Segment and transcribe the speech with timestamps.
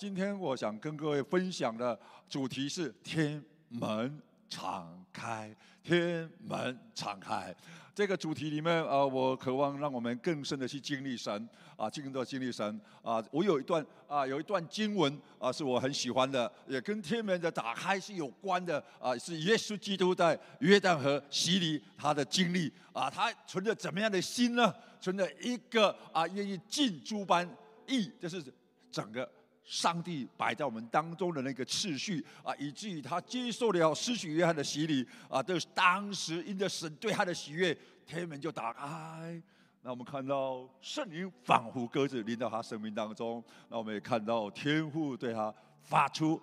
[0.00, 7.54] 今天我想跟各位分享的主题是天门敞开，天门敞开。
[7.94, 24.74] 这个主题里面，呃，我渴望让我们更深的去经历神，啊，进入到经历神，啊，我有一段啊，有一段经文啊，是我很喜欢的，也跟天门的打开是有关的，啊，是耶稣基督在约旦河洗礼他的经历，啊，他存着怎么样的心呢？
[24.98, 27.46] 存着一个啊，愿意进诸般
[27.86, 28.42] 意，就是
[28.90, 29.30] 整个。
[29.70, 39.40] 上帝摆在我们当中的那个次序啊，以至于他接受了失去约翰的洗礼啊，都是当时因着神对他的喜悦，天门就打开。
[39.82, 45.54] 那我们看到圣灵仿佛鸽子临到他生命当中，那我们也看到天父对他
[45.84, 46.42] 发出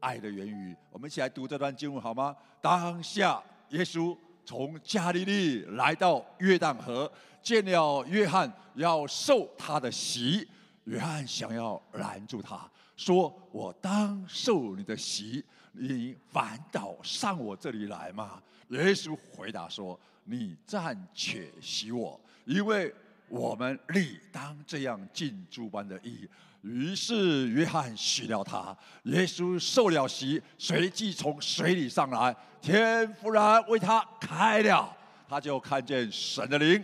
[0.00, 0.74] 爱的言语。
[0.90, 2.34] 我们一起来读这段经文好吗？
[2.60, 10.48] 当下耶稣从加利利来到约旦河，见了约翰要受他的洗。
[10.84, 22.92] 约翰想要拦住他，说：“我当受你的洗，你反倒上我这里来吗？”耶稣回答说：“你暂且洗我，因为
[23.28, 26.28] 我们理当这样尽诸般的义。”
[26.62, 34.96] 于是约翰洗了他，耶稣受了洗，随即从水里上来，天忽然为他开了，
[35.28, 36.82] 他就看见神的灵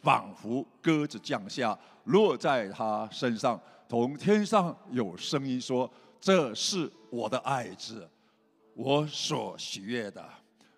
[0.00, 1.78] 仿佛鸽子降下。
[2.08, 8.08] 落在他身上，从天上有声音说：“这是我的爱子，
[8.74, 10.26] 我所喜悦的。”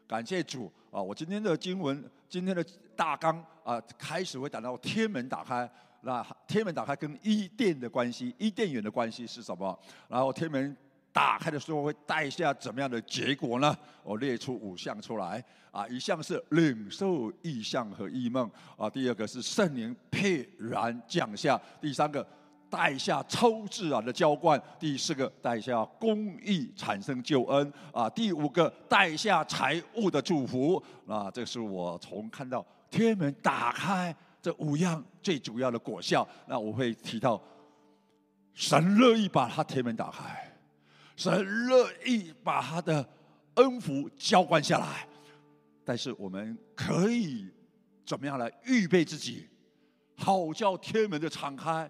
[0.07, 1.01] 感谢主啊！
[1.01, 2.65] 我今天的经文，今天的
[2.97, 5.71] 大纲啊，开始会讲到天门打开。
[6.03, 9.79] 那天门打开跟伊甸的关系，伊甸园的关系是什么？
[10.09, 10.77] 然后天门。
[11.13, 13.77] 打开的时候会带下怎么样的结果呢？
[14.03, 15.45] 我列出五项出来。
[15.71, 18.51] 啊，一项是领受意象和异梦。
[18.77, 22.27] 啊，第二个是圣灵沛然降下，第三个
[22.69, 27.73] 带下超自然的浇灌，第四个带下公益产生救恩。
[27.93, 30.83] 啊，第五个带下财物的祝福。
[31.07, 34.13] 啊，这是我从看到天门打开
[34.43, 37.41] 这五样最主要的果效，那我会提到
[38.55, 40.50] 神乐意把他天门打开。
[41.21, 43.07] 神乐意把他的
[43.57, 45.07] 恩福浇灌下来，
[45.85, 47.47] 但是我们可以
[48.07, 49.47] 怎么样来预备自己，
[50.17, 51.87] 好叫天门的敞开，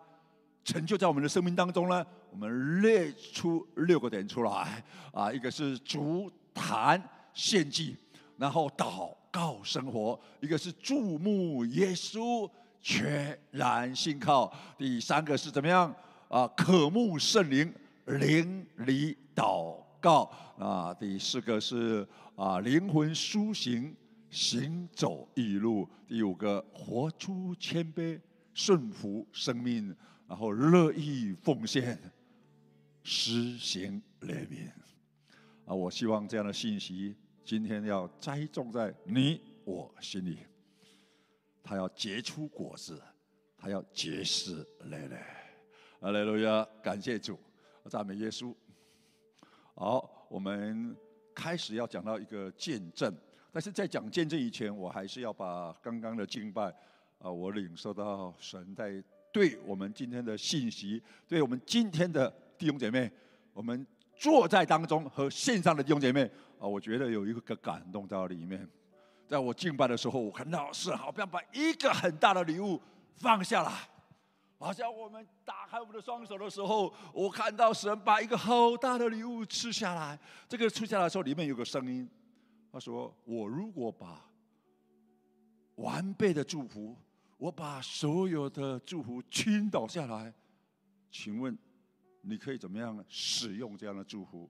[0.65, 2.05] 成就在我们的生命当中呢？
[2.33, 4.83] 我们列出六个点出来
[5.13, 7.01] 啊，一个是足坛
[7.33, 7.97] 献祭，
[8.37, 15.95] 然后祷告生活；一个是注目耶稣，全然信靠；第三个是怎么样
[16.29, 16.49] 啊？
[16.57, 17.73] 渴慕圣灵。
[18.19, 20.25] 灵里祷告
[20.59, 23.94] 啊，第四个是啊灵魂苏醒，
[24.31, 28.21] 行走一路；第五个活出谦卑，
[28.53, 29.94] 顺服生命，
[30.26, 31.98] 然后乐意奉献，
[33.03, 34.69] 实行怜悯。
[35.66, 40.38] 啊，我希望这样的信息今天要栽种在你我心里，
[41.62, 43.00] 它要结出果子，
[43.56, 45.16] 它要结实累累。
[46.00, 46.27] 阿门！
[46.27, 47.38] 路亚，感谢主。
[47.89, 48.55] 赞美耶稣。
[49.75, 50.97] 好，我们
[51.35, 53.15] 开始要讲到一个见证，
[53.53, 56.65] 但是在讲见证以前，我还是要把刚刚的敬拜
[57.19, 59.03] 啊，我领受到神在
[59.33, 63.11] 对我们今天的信息，对我们今天的弟兄姐妹，
[63.53, 68.69] 我们坐在当中和线上的弟兄姐妹啊，我觉得有一个感动在里面。
[69.27, 72.83] 在我敬拜的时候，我看到是好像把一个很大的礼物
[73.15, 73.71] 放下了。
[74.60, 80.19] 好像我们打开我们的双手的时候，我看到神把一个好大的礼物吃下来。
[80.47, 82.06] 这个吃下来的时候，里面有个声音，
[82.71, 84.22] 他说：“我如果把
[85.76, 86.94] 完备的祝福，
[87.38, 90.31] 我把所有的祝福倾倒下来，
[91.10, 91.56] 请问
[92.21, 94.47] 你可以怎么样使用这样的祝福，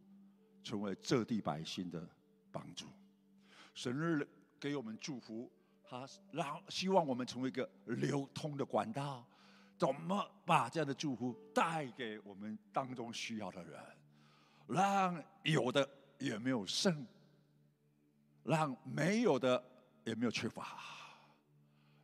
[0.64, 2.04] 成为这地百姓的
[2.50, 2.86] 帮助？
[3.74, 4.28] 神日
[4.58, 5.48] 给我们祝福，
[5.84, 9.24] 他让希望我们成为一个流通的管道。”
[9.80, 13.80] 怎么把这样的祝福带给我们当中需要的人，
[14.66, 15.88] 让有的
[16.18, 17.06] 也没有剩，
[18.44, 19.64] 让没有的
[20.04, 20.76] 也没有缺乏，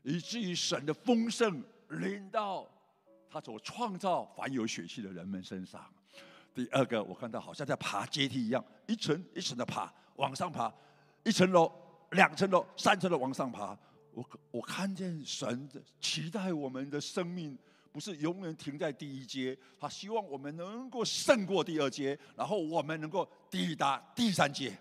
[0.02, 2.66] 以至于神的丰盛临到
[3.28, 5.84] 他所创造凡有血气的人们身上。
[6.54, 10.72] 第二个，我看到好像在爬阶梯一样，一层一层的爬，往上爬，
[11.24, 11.70] 一层楼、
[12.12, 13.78] 两层楼、三层楼往上爬。
[14.12, 15.68] 我我看见神
[16.00, 17.58] 期待我们的生命
[17.96, 24.76] 不是永远停在第一阶，他希望我们能够胜过第二阶，然后我们能够抵达第三阶，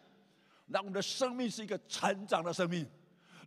[0.68, 2.86] 让我们的生命是一个成长的生命。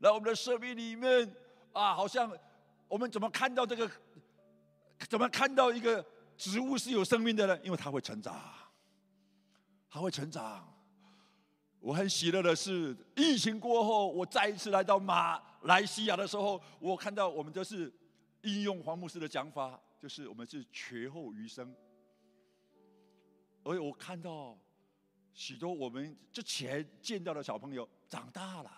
[0.00, 1.30] 让我们的生命里面
[1.74, 2.32] 啊，好像
[2.88, 3.90] 我们怎么看到这个？
[5.06, 6.02] 怎么看到一个
[6.34, 7.58] 植物是有生命的呢？
[7.62, 8.34] 因为它会成长，
[9.90, 10.66] 它会成长。
[11.78, 17.92] 我很喜乐的是，疫情过后，我再一次来到马来西亚的时候，我看到我们这是
[18.42, 21.74] 应用黄牧师的讲法，就是我们是绝后余生。
[23.64, 24.58] 而我看到
[25.34, 28.70] 许多我们之前见到的小朋友长大了，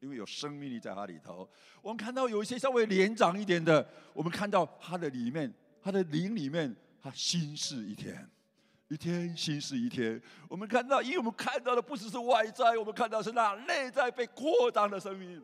[0.00, 1.48] 因为有生命力在他里头。
[1.80, 8.28] 我们看到有一些稍微年长一点的，我们看到他的里面，他的灵里面，他心事一天。
[8.88, 15.42] 一天新是一天，我们看到，因为我们看到的不只是外在，我们看到是那内在被扩张的生命。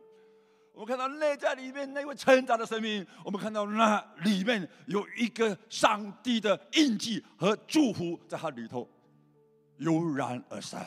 [0.73, 8.89] 我们看到内在里面那位成长的生命，我们看到那里面有一个上帝的印记和祝福在它里头
[9.77, 10.79] 油然而生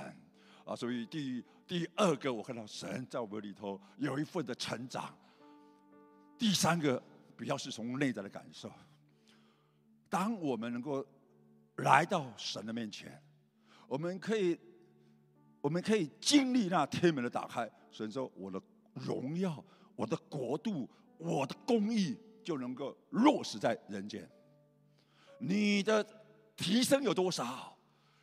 [0.65, 0.75] 啊！
[0.75, 5.15] 所以第第二个，我看到神在我们里头有一份的成长。
[6.39, 7.03] 第三个，
[7.37, 8.73] 比较是从内在的感受，
[10.09, 11.05] 当我们能够。
[11.77, 13.19] 来到神的面前，
[13.89, 14.57] 我们可以，
[15.63, 17.69] 我们可以经历那天门的打开。
[17.91, 18.61] 神说：“我的
[18.95, 19.65] 荣耀，
[19.97, 24.29] 我的国度，我的公义，就能够落实在人间。
[25.39, 26.07] 你的
[26.57, 27.77] 提升有多少，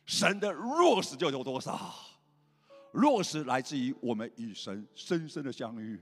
[0.06, 1.94] 神的落实就有多少。
[2.92, 6.00] 落实来自于我们与神深深的相遇。”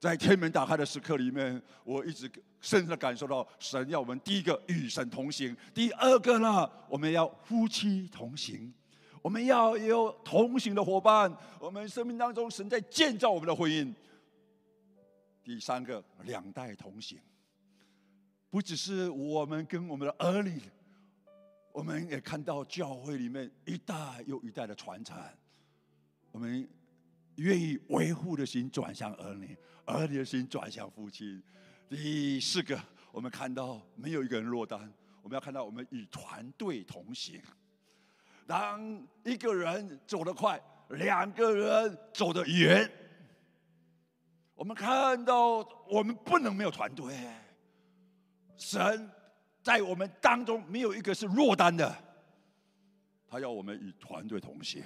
[0.00, 2.30] 在天门打开的时刻里面，我一直
[2.60, 8.72] 深深的感受到，神要我们第一个与神同行，第二个呢，我们要夫妻同行，
[9.22, 11.34] 我们要有同行的伙伴。
[11.58, 13.94] 我们生命当中，神在建造我们的婚姻。
[15.44, 17.18] 第三个，两代同行，
[18.50, 20.60] 不只是我们跟我们的儿女，
[21.72, 25.16] 我们也看到教会里面一代又一代的传承。
[26.32, 26.68] 我们。
[27.38, 31.40] 愿意维护的心转向儿女，儿女的心转向父亲。
[31.88, 32.76] 第四个，
[33.12, 34.92] 我们看到没有一个人落单，
[35.22, 37.40] 我们要看到我们与团队同行。
[38.48, 40.58] 当一个人走得快，
[40.88, 42.90] 两个人走得远。
[44.54, 47.14] 我们看到我们不能没有团队。
[48.56, 49.10] 神
[49.62, 51.94] 在我们当中没有一个是落单的，
[53.28, 54.82] 他要我们与团队同行。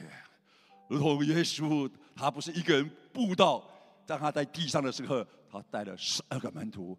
[0.89, 3.65] 如同耶稣，他不是一个人布道，
[4.05, 6.99] 在他在地上的时候，他带了十二个门徒，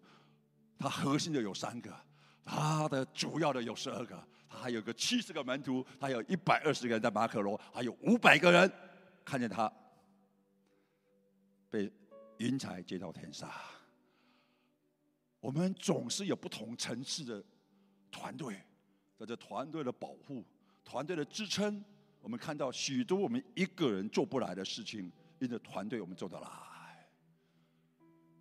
[0.78, 1.94] 他核心的有三个，
[2.42, 4.18] 他的主要的有十二个，
[4.54, 8.70] 还有个七十个门徒，他有一百二十个人在马可罗，还有五百个人
[9.24, 9.70] 看见他
[11.68, 11.90] 被
[12.38, 13.50] 云彩接到天上。
[15.40, 17.44] 我们总是有不同层次的
[18.10, 18.62] 团队，
[19.18, 20.44] 在这团队的保护、
[20.84, 21.84] 团队的支撑。
[22.22, 26.48] 我们看到许多我们一个人做不来的事情，因着团队我们做得来。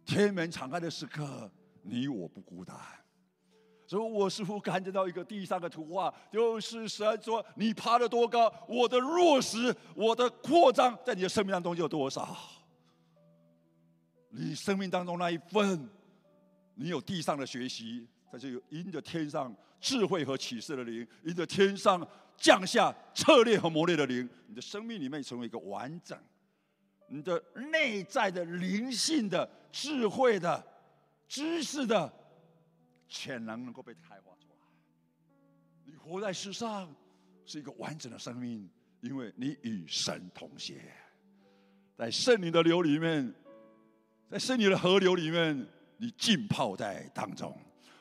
[0.06, 1.52] 天门敞开的时刻，
[1.82, 2.78] 你我不孤单。
[3.94, 12.36] 所以我似乎看见到一个第三个图画，就是神说：“你爬得多高，我的落实，我的扩张，在你的生命当中就有多少。
[14.32, 15.88] 你生命当中那一份，
[16.74, 22.04] 你有地上的学习，在这有因着天上智慧和启示的灵，因着天上。”
[22.36, 26.18] 降下策略和磨练的灵，你的生命里面成为一个完整，
[27.08, 27.42] 你的
[27.72, 30.62] 内在的灵性的智慧的
[31.28, 32.12] 知识的
[33.14, 34.56] 潜能能够被开发出来。
[35.86, 36.92] 你活在世上
[37.46, 38.68] 是一个完整的生命，
[39.02, 40.76] 因为你与神同行，
[41.96, 43.32] 在圣灵的流里面，
[44.32, 45.68] 在圣灵的河流里面，
[45.98, 47.56] 你浸泡在当中。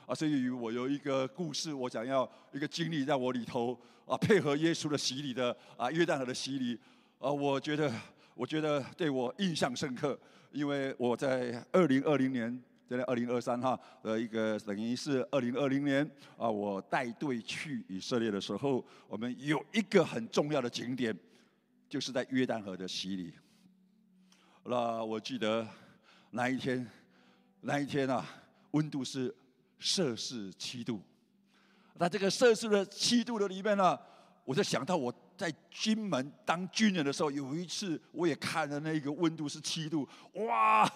[0.07, 6.81] 啊，所以我有一个故事，我想要一个经历在我里头啊，配合耶稣的洗礼的啊，约旦河的洗礼
[7.19, 7.93] 啊，我觉得
[8.35, 10.19] 我觉得对我印象深刻，
[10.53, 16.05] 因为我在二零二零年，现在二零二三哈，呃，一个等于是二零二零年
[16.37, 21.19] 啊，我带队去以色列的时候，我们有一个很重要的景点，
[21.89, 23.33] 就是在约旦河的洗礼。
[24.65, 25.67] 那我记得
[26.33, 26.87] 那一天，
[27.63, 28.27] 那一天啊，
[28.73, 29.35] 温度是。
[29.85, 31.03] 摄氏七度，
[31.95, 33.99] 那这个摄氏的七度的里面呢，
[34.45, 40.89] 我就想到我在军门当军人的时候，有一次我也看了那个温度是七度，哇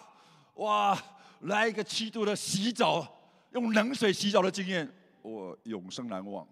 [0.54, 0.96] 哇，
[1.40, 3.06] 来一个七度的洗澡，
[3.52, 4.90] 用冷水洗澡的经验，
[5.22, 6.46] 我永生难忘。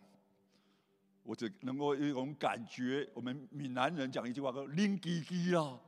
[1.22, 5.80] 我只能够一种感觉，我们闽南人讲一句话说“拎叽叽”啊，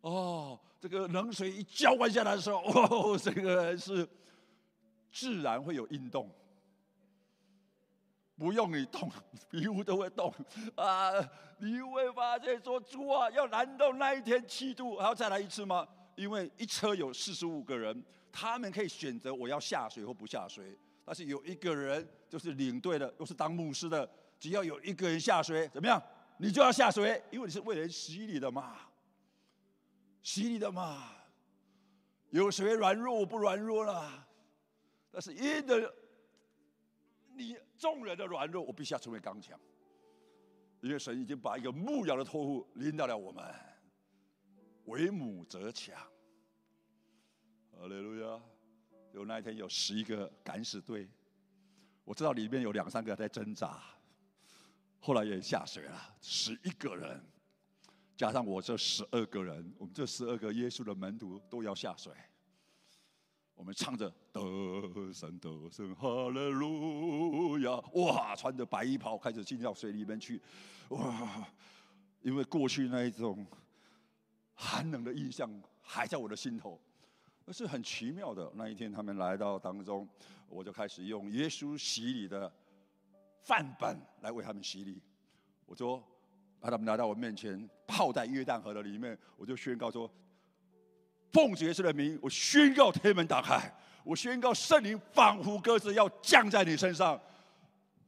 [0.00, 4.08] 哦，这个冷水一浇灌下来的时候，哦，这个是。
[5.16, 6.28] 自然会有运动，
[8.36, 9.08] 不用你动，
[9.48, 10.34] 皮肤都会动
[10.74, 11.12] 啊！
[11.58, 15.86] 你会发现说猪啊，要难到那一天七度还要再来一次吗？
[16.16, 18.02] 因为一车有四十五个人，
[18.32, 26.02] 他们可以选择我要下水或不下水，但是有一个人就是领队的，又是当牧师的，只要有一个人下水，怎么样？
[26.38, 28.76] 你就要下水，因为你是为人洗礼的嘛，
[30.22, 31.10] 洗礼的嘛。
[32.30, 34.26] 有谁软弱我不软弱了？
[35.12, 35.94] 但是因着
[37.36, 39.58] 你众人的软弱，我必须要成为刚强。
[40.80, 43.42] 因为神已经把一个牧羊的托付领到了我们，
[44.84, 45.94] 为母则强。
[47.70, 48.40] 哈利路亚！
[49.12, 51.08] 有那一天有十一个敢死队，
[52.04, 53.80] 我知道里面有两三个在挣扎，
[54.98, 57.24] 后来也下水了，十一个人，
[58.16, 62.12] 加上我这十二个人，我们这十二个耶稣的门徒都要下水。
[63.54, 70.42] 我们唱着得胜得胜哈利路亚，哇，穿着白衣袍开始进到水里面去，
[70.88, 71.46] 哇！
[72.22, 73.46] 因为过去那一种
[74.54, 76.80] 寒冷的印象还在我的心头，
[77.44, 78.50] 那是很奇妙的。
[78.54, 80.08] 那一天他们来到当中，
[80.48, 82.52] 我就开始用耶稣洗礼的
[83.42, 85.02] 范本来为他们洗礼。
[85.66, 86.02] 我说，
[86.60, 90.10] 把他们拿到我面前，泡在约旦河的里面，我就宣告说。
[91.32, 97.20] 奉主耶稣的名，我宣告天门打开，我宣告圣灵仿佛鸽子要降在你身上。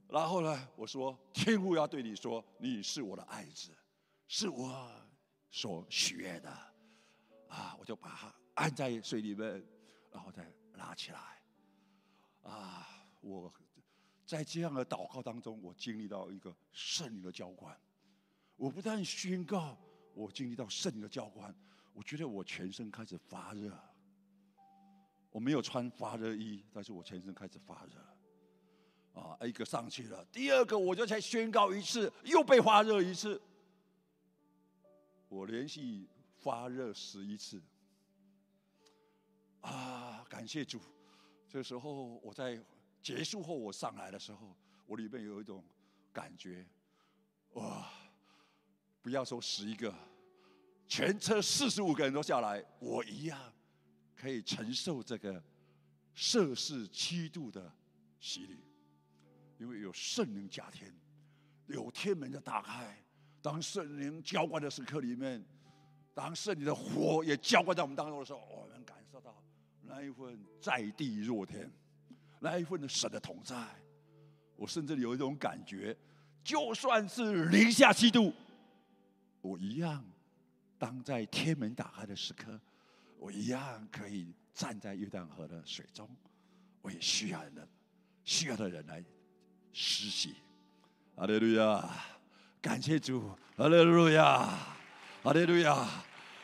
[0.09, 3.73] 然后呢，我说天父要对你说，你是我的爱子，
[4.29, 4.89] 是我
[5.51, 6.51] 所许愿的。
[7.49, 9.65] 啊，我就把它按在水里面，
[10.13, 11.21] 然后再拉起来。
[12.43, 12.89] 啊，
[13.21, 13.53] 我
[14.27, 17.79] 在这样的祷告当中，我经历到一个圣灵的浇灌。
[18.57, 19.79] 我不但宣告，
[20.13, 21.55] 我经历到圣灵的浇灌。
[21.95, 23.73] 我觉得我全身开始发热，
[25.31, 29.21] 我没有穿发热衣，但是我全身开始发热。
[29.21, 33.41] 啊，一个上去了，第二个我就才宣告一次，又被发热一次。
[35.29, 37.63] 我连续发热十一次。
[39.61, 40.81] 啊，感谢主！
[41.49, 42.63] 这时候我在
[43.03, 44.57] 结束后我上来的时候，
[44.87, 45.65] 我里面有一种
[46.13, 46.65] 感觉，
[47.55, 47.91] 哇！
[49.03, 49.95] 不要说十一个。
[50.89, 53.53] 全车四十五个人都下来，我一样
[54.15, 55.43] 可以承受这个
[56.15, 57.73] 摄氏七度的
[58.21, 58.61] 洗礼，
[59.59, 60.95] 因为有圣灵加添，
[61.67, 63.05] 有天门的打开。
[63.47, 65.41] 当圣灵浇灌的时刻里面，
[66.13, 69.41] 当圣灵的火也浇灌在我们当中的时候，我们感受到
[69.83, 71.71] 那一份在地若天，
[72.41, 73.55] 那一份的神的同在。
[74.57, 75.97] 我甚至有一种感觉，
[76.43, 78.33] 就算是零下七度，
[79.41, 80.05] 我一样。
[80.77, 82.61] 当在天门打开的时刻，
[83.17, 86.11] 我一样可以站在约旦河的水中，
[86.83, 87.69] 我也需要人，
[88.25, 89.05] 需要的人来
[89.73, 90.35] 施洗。
[91.15, 91.89] 阿利路亚，
[92.61, 94.49] 感谢主，阿利路亚，
[95.23, 95.89] 阿利路亚。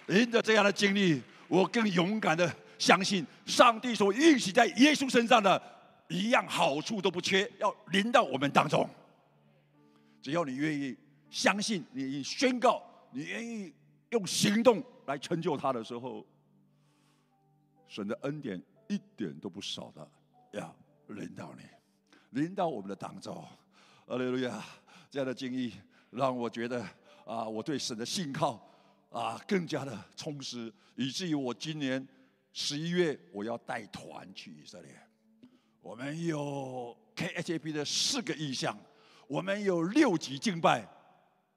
[0.09, 5.61] 因着这样的经历，我更勇敢的相信，上帝所运行在耶稣身上的
[6.09, 8.88] 一样好处都不缺，要临到我们当中。
[10.21, 10.97] 只要你愿意
[11.31, 13.73] 相信，你宣告，你愿意。
[14.12, 16.23] 用行动来成就他的时候，
[17.88, 20.07] 神的恩典一点都不少的，
[20.50, 20.76] 要
[21.07, 21.62] 领导你，
[22.38, 23.42] 临到我们的当中。
[24.09, 24.62] 阿利路亚！
[25.11, 25.73] 这样的经历
[26.12, 26.81] 让我觉得
[27.26, 28.64] 啊，我对神的信靠
[29.11, 32.07] 啊更加的充实，以至于我今年
[32.52, 34.97] 十一月我要带团去以色列。
[35.81, 38.78] 我们有 KHAP 的四个意向，
[39.26, 40.88] 我们有六级敬拜，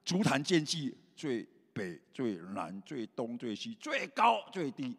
[0.04, 1.46] 足坛剑祭最。
[1.76, 4.96] 北最南、最东、最西、最高、最低。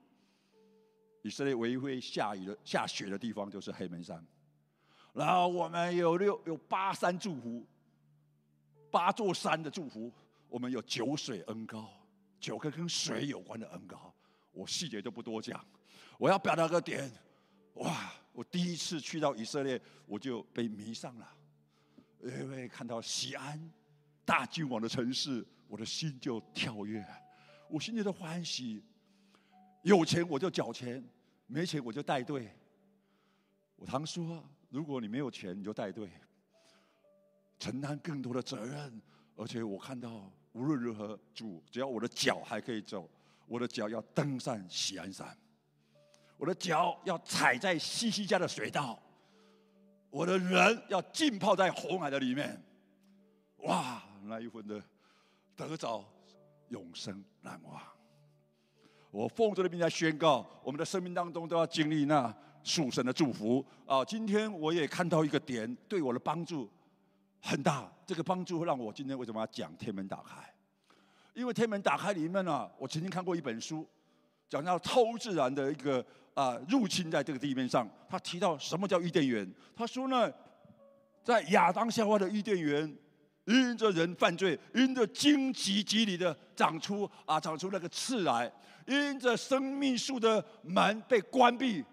[1.24, 4.24] 以色列唯一会下雨的、下雪的地方就是黑门山。
[5.12, 7.66] 然后我们有六有八山祝福，
[8.92, 10.12] 八座山的祝福。
[10.50, 11.90] 我们有九水恩高，
[12.40, 14.14] 九个跟水有关的恩高。
[14.52, 15.64] 我细节就不多讲。
[16.18, 17.12] 我要表达个点，
[17.74, 18.14] 哇！
[18.32, 21.36] 我第一次去到以色列，我就被迷上了，
[22.22, 23.72] 因为看到西安
[24.24, 25.46] 大君王的城市。
[25.68, 27.06] 我的心就跳跃，
[27.70, 28.82] 我心里的欢喜。
[29.82, 31.04] 有钱我就缴钱，
[31.46, 32.50] 没钱我就带队。
[33.76, 36.10] 我常说，如果你没有钱，你就带队，
[37.60, 39.02] 承担更多的责任。
[39.36, 43.10] 而且我看到，无论如何，主只要我的脚还可以走，
[43.46, 45.38] 我的脚要登上喜安山，
[46.38, 49.02] 我的脚要踩在西西家的水道，
[50.10, 52.64] 我的人要浸泡在红海的里面。
[53.58, 54.82] 哇，那一份的。
[55.58, 56.06] 得着
[56.70, 57.82] 永生难忘。
[59.10, 64.06] 我奉主的名来宣告，我们的生命当中都要经历那属神的祝福啊！
[64.06, 66.70] 今天我也看到一个点，对我的帮助
[67.42, 67.92] 很大。
[68.06, 70.36] 这个帮助会让我今天为什么要讲天门打开？
[71.34, 73.88] 因为天门打开里面呢，我曾经看过一本书，
[74.50, 76.04] 讲到超自然的一个
[76.34, 77.88] 啊入侵在这个地面上。
[78.10, 79.48] 他提到什么叫伊甸园？
[79.76, 80.34] 他说呢，
[81.24, 82.98] 在亚当夏娃的伊甸园，
[83.46, 88.52] 因着人犯罪，因着荆棘棘里的长出啊长出那个刺来，
[88.88, 91.84] 因着生命树的门被关闭，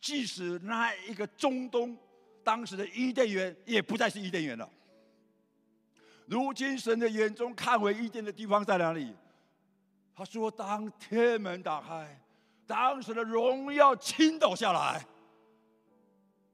[0.00, 1.96] 即使那一个中东
[2.46, 4.70] 当时的伊甸园也不再是伊甸园了。
[6.26, 9.12] 如今神的眼中看为伊甸的地方在哪里？
[10.14, 12.22] 他说：“当天门打开，
[12.64, 15.04] 当时的荣耀倾倒下来，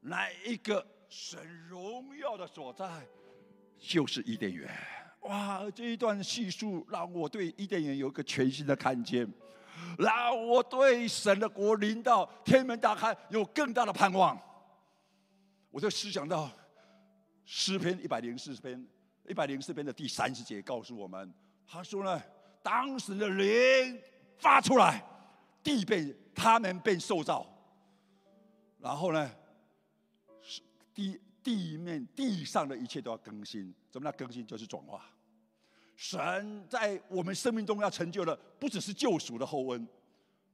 [0.00, 3.06] 那一个神荣耀的所在，
[3.78, 4.66] 就是伊甸园。
[5.20, 5.70] 哇！
[5.74, 9.30] 这一段叙述让我对伊甸园有一个全新的看见，
[9.98, 14.40] 让我对神的国临到天门打开有更大的盼望。
[15.72, 16.48] 我就思想到
[17.44, 18.86] 诗篇一百零四篇
[19.28, 21.34] 一百零四篇的第三十节，告诉我们，
[21.66, 22.22] 他说呢。”
[22.64, 24.00] 当时的灵
[24.38, 25.04] 发出来，
[25.64, 27.44] 地被他们被受造，
[28.78, 29.28] 然后呢，
[30.94, 33.74] 地地面地上的一切都要更新。
[33.90, 34.46] 怎么叫更新？
[34.46, 35.04] 就是转化。
[35.96, 39.88] 神在我们生命中要成就的，不只是救赎的后恩，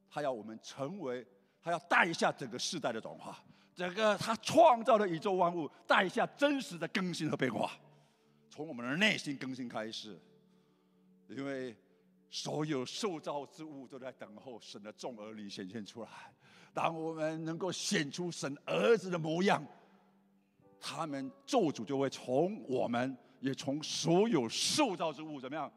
[0.08, 1.26] 他要我们成为，
[1.62, 3.38] 他要带下整个世代的转化，
[3.78, 7.70] 整个他创造的宇宙万物带下真实的更新和变化，
[8.50, 10.20] 从我们的内心更新开始，
[11.28, 11.74] 因为。
[12.30, 16.10] 所有受造之物都在等候神的众儿女显现出来。
[16.74, 19.64] 当我们能够显出神儿子的模样，
[20.78, 25.72] 他们咒主就会从我们，也从所有受造之物怎么样？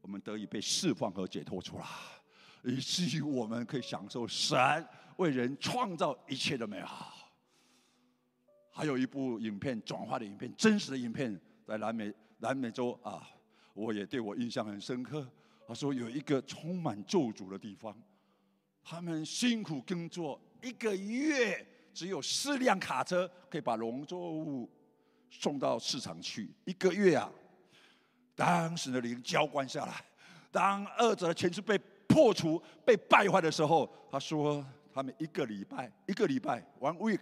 [0.00, 1.84] 我们得以被释放和解脱出来，
[2.62, 4.56] 以至于我们可以享受神
[5.16, 7.12] 为人创造一切的美好。
[8.70, 13.26] 还有一部影片，转化的影片，真实的影片，在南美南美洲啊。
[13.72, 15.26] 我也对我印象很深刻。
[15.68, 17.94] 他说有一个充满咒诅的地方，
[18.82, 24.70] 他们辛苦耕作一个月，只有四辆卡车可以把农作物
[25.30, 26.54] 送到市场去。
[26.64, 27.30] 一个月啊，
[28.34, 30.04] 当时的灵浇灌下来，
[30.50, 31.76] 当二者的权势被
[32.06, 34.64] 破除、被败坏的时候，他说
[34.96, 37.20] 他们一个礼拜，一个礼拜 （one week）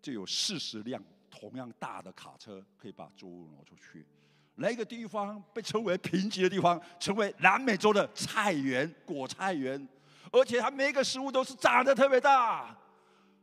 [0.00, 1.02] 就有四十辆。
[1.28, 4.06] 同样大的卡车可以把作物挪出去，
[4.54, 9.88] 那个地方被称为贫瘠的地方，成为南美洲的菜园、果菜园，
[10.30, 12.78] 而且它每一个食物都是长得特别大，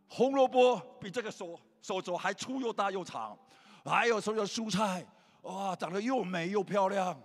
[0.08, 3.38] 红萝卜比这个手手肘还粗又大又长，
[3.84, 5.06] 还有所有蔬菜，
[5.42, 7.22] 哇，长得又美又漂亮。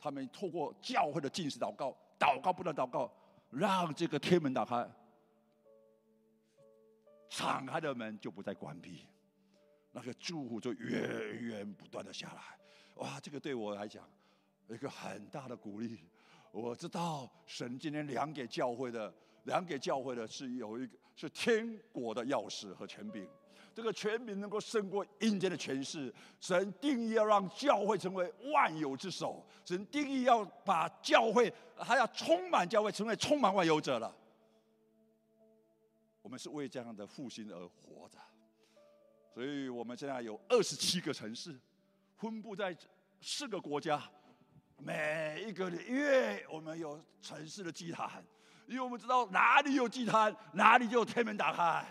[0.00, 3.08] 他们透过教会的进食祷告，祷告不断祷告，
[3.50, 4.88] 让这个天门打开，
[7.28, 9.06] 敞开的门就不再关闭。
[9.90, 12.42] 那个祝福就源源不断的下来，
[12.96, 13.18] 哇！
[13.20, 14.08] 这个对我来讲，
[14.68, 16.04] 一个很大的鼓励。
[16.52, 19.12] 我知道神今天量给教会的，
[19.44, 23.28] 量给教会的是有一个是天国的钥匙和权柄。
[23.74, 26.12] 这个权柄能够胜过阴间的权势。
[26.40, 29.46] 神定义要让教会成为万有之首。
[29.64, 34.14] 神定义要把教会，还要充满教会，成为充满万有者了。
[36.22, 38.18] 我们是为这样的复兴而活着。
[39.32, 41.58] 所以我们现在有二十七个城市，
[42.16, 42.76] 分布在
[43.20, 44.02] 四个国家。
[44.76, 48.24] 每一个月，我们有城市的祭坛，
[48.66, 51.84] 因为我们知道哪里有祭坛，哪里就有天门打开。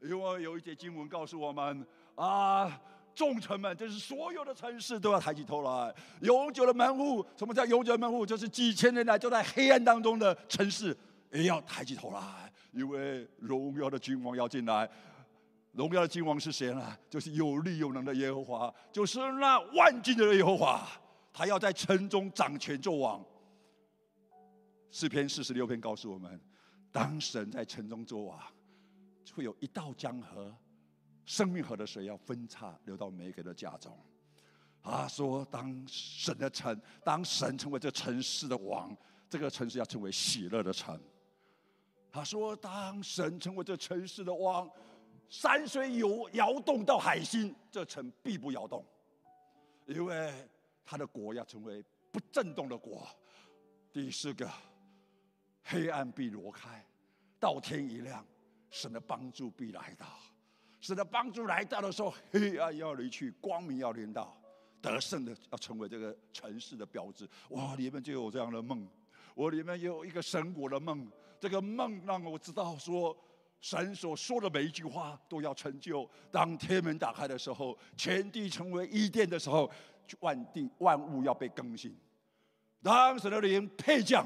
[0.00, 2.80] 因为有一节经文告诉我们：啊，
[3.14, 5.94] 众臣们，就是所有的城市都要抬起头来。
[6.20, 8.24] 永久的门户，什么叫永久的门户？
[8.24, 10.96] 就是几千年来就在黑暗当中的城市，
[11.32, 14.88] 也要抬起头来，因为荣耀的君王要进来。
[15.72, 16.96] 荣耀的君王是谁呢？
[17.10, 20.86] 就是有力有能的耶和华，就是那万军的耶和华。
[21.32, 23.24] 他要在城中掌权作王。
[24.90, 26.40] 诗篇四十六篇告诉我们，
[26.90, 28.40] 当神在城中作王，
[29.34, 30.54] 会有一道江河，
[31.24, 33.96] 生命河的水要分叉流到每一个的家中。
[34.82, 38.96] 他说，当神的城，当神成为这城市的王，
[39.28, 40.98] 这个城市要成为喜乐的城。
[42.10, 44.70] 他说，当神成为这城市的王。
[45.28, 48.82] 山水有摇动到海心，这城必不摇动，
[49.84, 50.32] 因为
[50.86, 53.06] 他的国要成为不震动的国。
[53.92, 54.50] 第四个，
[55.64, 56.82] 黑暗必挪开，
[57.38, 58.24] 到天一亮，
[58.70, 60.06] 神的帮助必来到。
[60.80, 64.36] 神的帮助来到的时候，黑暗要离去，光明要临到，
[64.80, 67.28] 得胜的要成为这个城市的标志。
[67.50, 68.88] 哇，里面就有这样的梦，
[69.34, 73.16] 我里面有一个神国的梦，这个梦让我知道说。
[73.60, 76.08] 神所说的每一句话都要成就。
[76.30, 79.68] 当天门打开的时候，全地成为伊甸的时候，
[80.20, 81.92] 万地万物要被更新。
[82.84, 84.24] 当神的灵配降，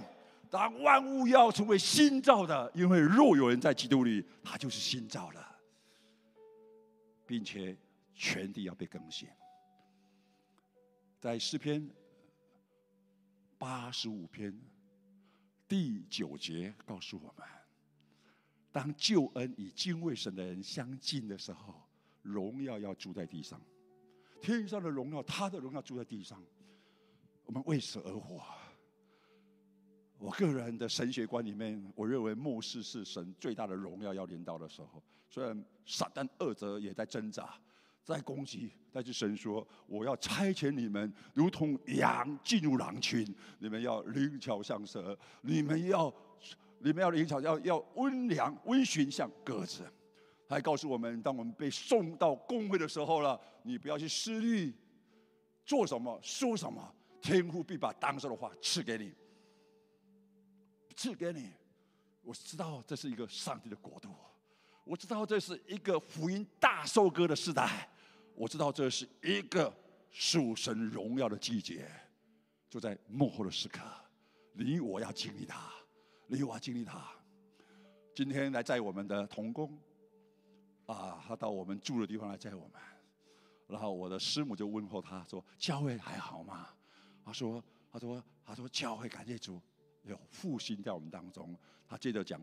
[0.53, 5.43] 当万物要成为新造的，因为若有人在基督里，他就是新造的，
[7.25, 7.75] 并且
[8.15, 9.27] 全地要被更新。
[11.19, 11.89] 在诗篇
[13.57, 14.55] 八十五篇
[15.67, 17.49] 第九节告诉我们：
[18.71, 21.83] 当救恩与敬畏神的人相近的时候，
[22.21, 23.59] 荣耀要住在地上，
[24.43, 26.45] 天上的荣耀，他的荣耀住在地上。
[27.47, 28.45] 我们为此而活。
[30.23, 35.03] 我个人的神学观里面，我认为末世是神最大的荣耀要临到的时候。
[35.29, 37.53] 虽然撒旦二者也在挣扎，
[38.05, 43.27] 在攻击，但是神说：“我要差遣你们，如同羊进入狼群，
[43.59, 46.15] 你们要灵巧像蛇，你们要
[46.79, 49.83] 你们要灵巧，要要温良温驯像鸽子。”
[50.49, 54.73] 还告诉我们，当我们被送到公会的时候了，你不要去思虑
[55.67, 59.13] 做什么说什么，天父必把当时的话赐给你。
[61.03, 61.51] 赐给你，
[62.23, 64.09] 我知道这是一个上帝的国度，
[64.85, 67.89] 我知道这是一个福音大收割的时代，
[68.37, 69.75] 我知道这是一个
[70.13, 71.91] 属神荣耀的季节，
[72.71, 73.81] 就在幕后的时刻，
[74.53, 75.73] 你我要经历它，
[76.29, 77.05] 你我要经历它。
[78.15, 79.77] 今天来载我们的童工，
[80.87, 82.81] 啊，他到我们住的地方来载我们，
[83.67, 86.69] 然后我的师母就问候他说：“教会还好吗？”
[87.27, 87.61] 他说
[87.91, 89.61] ：“他说他说教会感谢主。”
[90.03, 91.57] 有复兴在我们当中，
[91.89, 92.41] 他接着讲，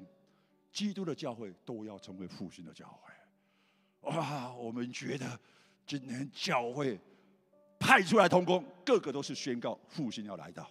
[0.71, 4.11] 基督的教会都要成为复兴的教会。
[4.11, 5.39] 哇，我们觉得
[5.85, 6.99] 今天教会
[7.77, 10.69] 派出来同工，个个都是宣告复兴要来到，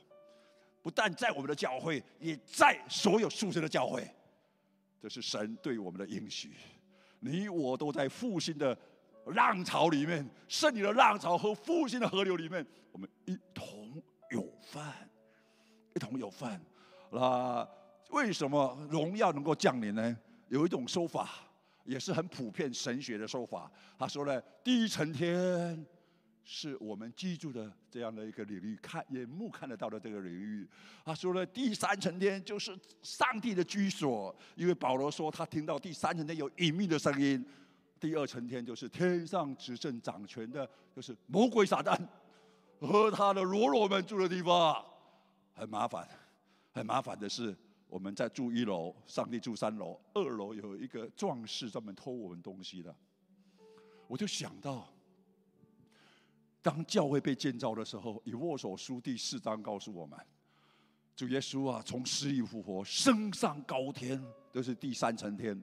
[0.81, 4.09] 不但在我们的教会，也在所有宿舍的教会。
[5.01, 6.55] 这是神对我们的应许，
[7.21, 8.77] 你我都在复兴的
[9.27, 14.83] 浪潮里面，圣灵的浪潮和复兴的河流里面，我们一同有份，
[15.95, 16.61] 一同有份。
[17.11, 17.69] 那
[18.11, 20.17] 为什么荣耀能够降临呢？
[20.49, 21.29] 有一种说法，
[21.85, 23.71] 也是很普遍神学的说法。
[23.99, 25.87] 他说呢，第一层天
[26.43, 30.67] 是我们居住的这样的一个领域，看眼目看得到的这个领域。
[31.05, 37.45] 他说呢，第三层天就是上帝的居所，因为保罗说他听到第三层天有隐秘的声音。
[38.01, 41.99] 第二层天就是天上执政掌权的，就是魔鬼撒旦
[42.81, 44.83] 和他的罗罗们住的地方，
[45.53, 46.09] 很麻烦。
[46.79, 47.55] 很麻烦的是，
[47.89, 52.95] 我们在住一楼，上帝住三楼，二楼有一个壮士专门偷我们东西的。
[54.07, 54.89] 我就想到，
[56.63, 60.17] 当教会被建造的时候，以握手书第四章告诉我们，
[61.17, 65.61] 主耶稣啊，从死里复活，升上高天，就是第三层天。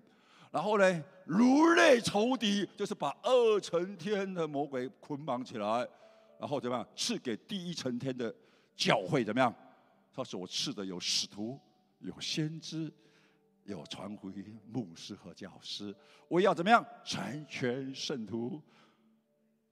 [0.52, 5.88] 然后呢，如类仇敌，就是把二层天的魔鬼捆绑起来，
[6.38, 8.36] 然后怎么样，赐给第一层天的
[8.76, 9.54] 教会怎么样？
[10.16, 11.60] 他所赐的有使徒，
[12.00, 12.90] 有先知，
[13.66, 15.94] 有传福音牧师和教师。
[16.30, 18.62] 我要怎么样成全圣徒，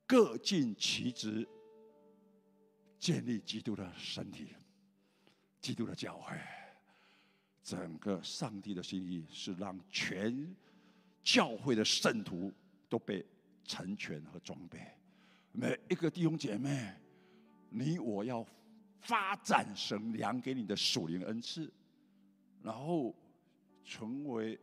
[0.06, 1.48] 各尽其职，
[3.00, 4.50] 建立基督的身体，
[5.62, 6.38] 基督的教会。
[7.64, 10.54] 整个上帝的心意是让全
[11.24, 12.52] 教会的圣徒
[12.90, 13.26] 都被
[13.64, 14.78] 成全和装备。
[15.54, 16.94] 每一个弟兄姐妹，
[17.70, 18.46] 你我要。
[19.04, 21.72] 发展神量给你的属灵恩赐，
[22.62, 23.14] 然后
[23.84, 24.60] 成为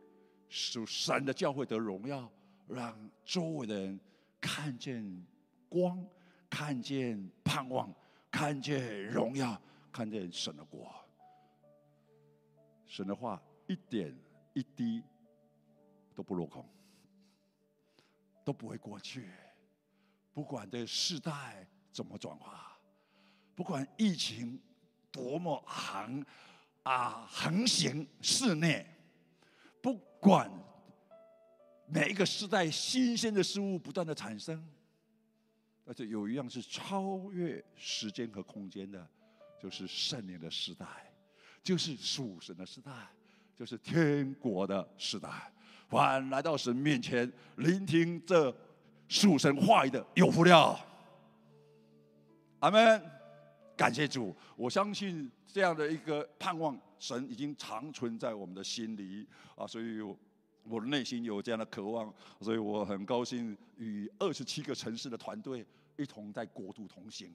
[0.49, 2.29] 属神的教会的荣耀，
[2.67, 3.99] 让周围的人
[4.39, 5.25] 看见
[5.69, 6.03] 光，
[6.49, 7.93] 看见盼望，
[8.31, 10.93] 看见荣耀，看见神的国。
[12.87, 14.17] 神的话一点
[14.53, 15.03] 一滴
[16.15, 16.65] 都不落空，
[18.43, 19.29] 都不会过去，
[20.33, 22.70] 不管这世代怎么转化。
[23.61, 24.59] 不管疫情
[25.11, 26.25] 多么横
[26.81, 28.83] 啊横行肆虐，
[29.79, 30.51] 不管
[31.85, 34.67] 每一个时代新鲜的事物不断的产生，
[35.85, 39.07] 而且有一样是超越时间和空间的，
[39.61, 40.87] 就是圣灵的时代，
[41.61, 42.91] 就是属神的时代，
[43.55, 45.29] 就是天国的时代。
[45.87, 48.51] 凡来到神面前聆听这
[49.07, 50.83] 属神话语的，有福了。
[52.61, 53.20] 阿门。
[53.75, 65.65] 感谢主，我相信这样的一个盼望，神已经长存在我们的心里啊，所以我的内心有这样的渴望，所以我很高兴与二十七个城市的团队
[65.97, 67.33] 一同在国度同行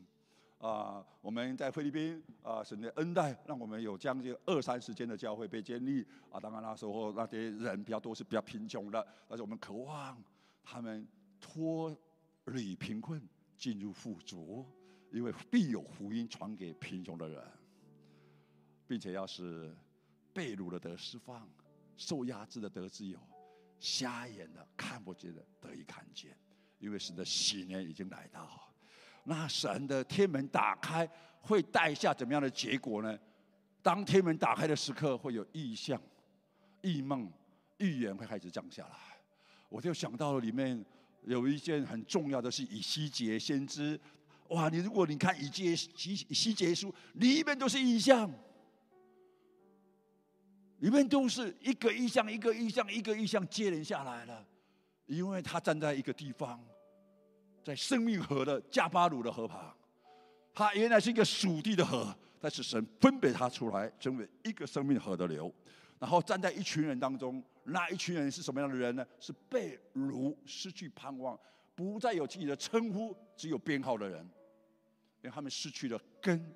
[0.59, 1.05] 啊。
[1.21, 6.39] 我们在菲律宾啊，神的恩待让我们有将近二三十间的教会被建立啊。
[6.39, 10.17] 当然那时候那些人比较多，是比较贫穷的，但是我们渴望
[10.63, 11.05] 他们
[11.41, 11.97] 脱
[12.45, 13.21] 离贫困，
[13.59, 14.65] 进入富足。
[15.11, 17.43] 因为必有福音传给贫穷的人，
[18.87, 19.75] 并且要是
[20.33, 21.49] 被掳的得释放，
[21.97, 23.19] 受压制的得自由，
[23.81, 26.37] 瞎眼的看不见的得以看见，
[26.79, 28.73] 因为神的喜年已经来到。
[29.25, 31.09] 那神的天门打开，
[31.41, 33.19] 会带下怎么样的结果呢？
[33.83, 36.01] 当天门打开的时刻，会有异象、
[36.83, 37.33] 异梦、
[37.79, 38.97] 预言会开始降下来。
[39.69, 40.85] 我就想到了里面
[41.23, 43.99] 有一件很重要的是以西结先知。
[44.51, 44.69] 哇！
[44.69, 48.31] 你如果你看以西西西结书，里面都是意象，
[50.79, 54.47] 里面都是一个意象一个意象一个意象接连下来了，
[55.07, 56.63] 因为他站在一个地方，
[57.65, 59.75] 在生命河的加巴鲁的河旁，
[60.53, 65.53] 他原来是一个属地的河，但是神分别他出来，成为一个生命河的流，
[65.99, 69.05] 然后站在一群人当中，那一群人是什么样的人呢？
[69.19, 71.39] 是被掳、失去盼望、
[71.75, 74.29] 不再有自己的称呼、只有编号的人，
[75.23, 76.55] 因为他们失去了根。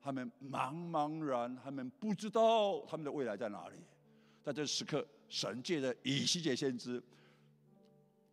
[0.00, 3.76] 他们茫茫然，他们不知道他们的未来在哪里。
[4.40, 7.02] 在这时刻，神借着以西结先知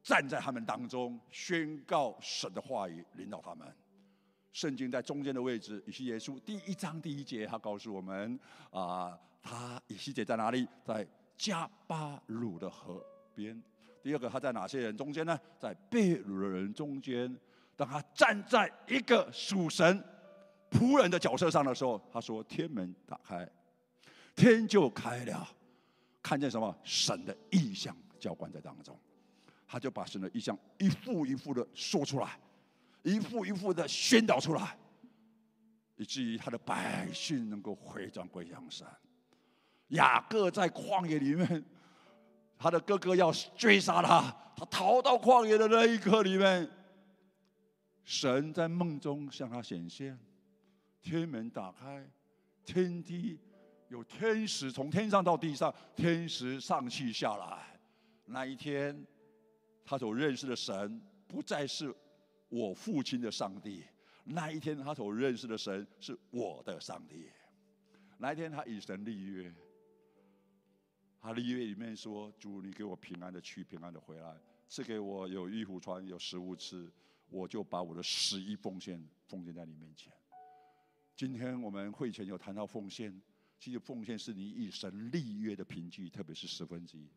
[0.03, 3.67] 站在他们当中，宣告神的话语，领导他们。
[4.51, 10.67] 圣经在中间的位置，以西结书第一章第一节，他告诉我们：啊，他以西结在哪里？
[10.85, 13.59] 在加巴鲁的河边。
[14.03, 15.39] 第二个，他在哪些人中间呢？
[15.57, 17.35] 在被掳的人中间。
[17.75, 20.03] 当他站在一个属神。
[20.71, 23.47] 仆人的角色上的时候，他说：“天门打开，
[24.35, 25.47] 天就开了，
[26.19, 26.75] 看见什么？
[26.83, 28.99] 神的意象浇灌在当中，
[29.67, 32.39] 他就把神的意象一幅一幅的说出来，
[33.03, 34.75] 一幅一幅的宣导出来，
[35.95, 38.87] 以至于他的百姓能够回转归向神。
[39.89, 41.63] 雅各在旷野里面，
[42.57, 46.67] 他的哥哥要追杀他，他逃到旷野的那一刻里面，
[48.03, 50.17] 神在梦中向他显现。”
[51.01, 52.09] 天门打开，
[52.63, 53.37] 天梯
[53.89, 57.79] 有天使从天上到地上，天使上去下来。
[58.25, 59.05] 那一天，
[59.83, 61.93] 他所认识的神不再是
[62.47, 63.83] 我父亲的上帝。
[64.23, 67.29] 那一天，他所认识的神是我的上帝。
[68.17, 69.53] 那一天，他与神立约。
[71.19, 74.37] 他立约里面说：“主，你给我平安的去，平安的回来，
[74.69, 76.89] 赐给我有衣服穿，有食物吃，
[77.29, 80.11] 我就把我的十一奉献奉献在你面前。”
[81.15, 83.21] 今天我们会前有谈到奉献，
[83.59, 87.07] 其实奉献是你与神立约的凭据，特别是十分之一。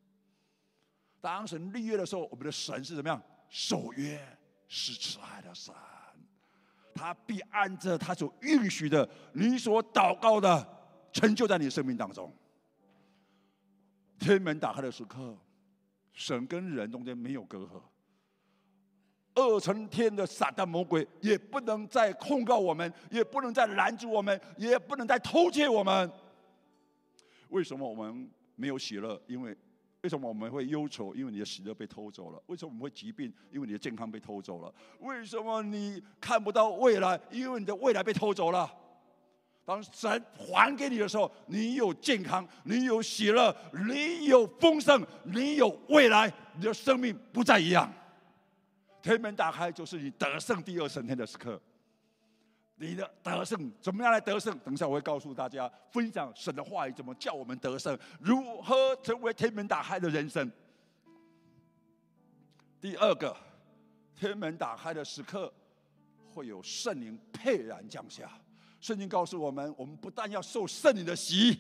[1.21, 3.21] 当神立约的时候，我们的神是怎么样？
[3.49, 4.39] 守约
[4.69, 5.75] 是慈爱的神，
[6.95, 10.67] 他必按着他所允许的，你所祷告的，
[11.13, 12.33] 成就在你生命当中。
[14.19, 15.37] 天门打开的时刻，
[16.13, 17.83] 神跟人中间没有隔阂。
[19.37, 26.11] 二层天的撒旦魔鬼也不能再控告我们，也不能再拦住我们，也不能再偷窃我们。
[27.51, 29.21] 为什么我们没有喜乐？
[29.27, 29.57] 因为
[30.01, 31.15] 为什么我们会忧愁？
[31.15, 32.43] 因为你的喜乐被偷走了。
[32.47, 33.33] 为什么我们会疾病？
[33.53, 34.73] 因为你的健康被偷走了。
[35.01, 37.21] 为什么你看不到未来？
[37.31, 38.73] 因为你的未来被偷走了。
[39.65, 43.55] 当神还给你的时候，你有健康，你有喜乐，
[43.89, 47.93] 你有丰盛，你有未来，你的生命不再一样。
[49.07, 51.63] 天门打开，就是你得胜第二升天的时刻。
[52.75, 54.59] 你的得胜怎么样来得胜？
[54.59, 60.51] 等一下我会告诉大家，分享神的话语怎么叫我们得胜，如何成为天门打开的人生。
[62.81, 63.37] 第二个，
[64.17, 65.55] 天门打开的时刻，
[66.35, 68.29] 会有圣灵沛然降下。
[68.81, 71.57] 圣经告诉我们，我们不但要受圣灵的洗，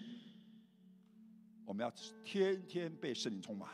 [1.64, 1.92] 我们要
[2.24, 3.70] 天天被圣灵充满。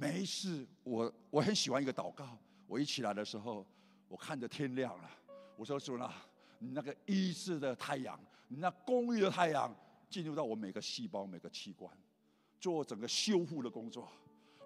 [0.00, 2.38] 没事，我我很喜欢一个祷告。
[2.68, 3.66] 我一起来的时候，
[4.06, 5.10] 我看着天亮了，
[5.56, 6.24] 我说主啊，
[6.60, 9.74] 你那个医治的太阳，你那公益的太阳，
[10.08, 11.92] 进入到我每个细胞、每个器官，
[12.60, 14.08] 做整个修复的工作。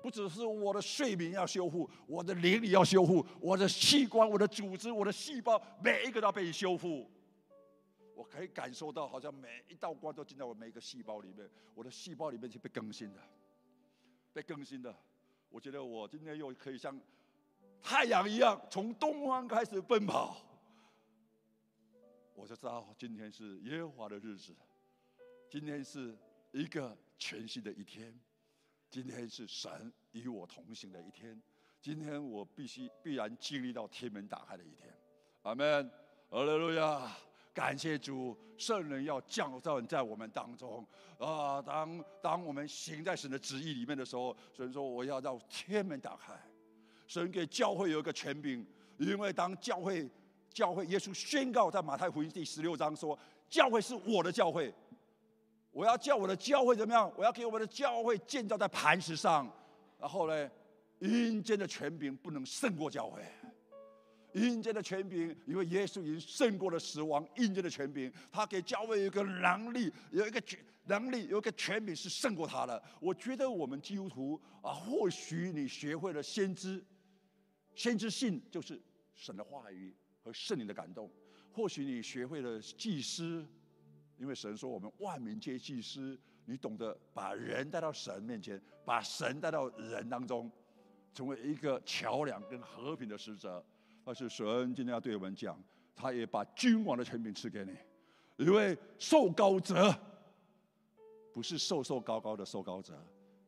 [0.02, 7.08] 不只是我的睡眠要修复，我的灵里要修复，我的器官、我的组织、我的细胞，每一个都要被修复。
[8.14, 13.20] 我可以感受到，好像每一道光都进到我每一个细胞里面，我的细胞里面是被更新的，
[14.32, 14.94] 被更新的。
[15.52, 16.98] 我觉得我今天又可以像
[17.82, 20.38] 太阳一样，从东方开始奔跑。
[22.34, 24.56] 我就知道今天是耶和华的日子，
[25.50, 26.16] 今天是
[26.52, 28.18] 一个全新的一天，
[28.88, 31.40] 今天是神与我同行的一天，
[31.82, 34.88] 今天我必须必然经历到天门打开的一天。
[35.42, 35.90] 阿门，
[36.30, 37.14] 阿利路亚。
[37.54, 40.86] 感谢主，圣人要降造在我们当中
[41.18, 41.60] 啊！
[41.60, 46.32] 当当我们行在神的旨意里面的时候，神说我要让天门打开。
[47.06, 50.08] 神给教会有一个权柄，因为当教会
[50.48, 53.18] 教会耶稣宣告在马太福音第十六章说，
[53.50, 54.72] 教会是我的教会，
[55.72, 57.12] 我要叫我的教会怎么样？
[57.16, 59.46] 我要给我们的教会建造在磐石上。
[59.98, 60.50] 然后呢，
[61.00, 63.22] 阴间的权柄不能胜过教会。
[64.32, 67.26] 阴间的权柄，因为耶稣已经胜过了死亡。
[67.36, 72.82] 阴间的权柄，他给教会一个能力，有一个权能力，有一个权柄是胜过他的。
[73.00, 76.84] 我觉得我们基督徒啊，或许你学会了先知，
[77.74, 78.80] 先知性就是
[79.14, 81.10] 神的话语和圣灵的感动。
[81.52, 83.46] 或许你学会了祭司，
[84.16, 86.18] 因为神说我们万民皆祭司。
[86.44, 90.50] 你懂得把人带到神面前，把神带到人当中，
[91.14, 93.64] 成为一个桥梁跟和平的使者。
[94.04, 95.56] 但是神今天要对我们讲，
[95.94, 97.76] 他也把君王的权柄赐给你，
[98.44, 99.94] 因为受高者
[101.32, 103.00] 不是瘦瘦高高的受高者，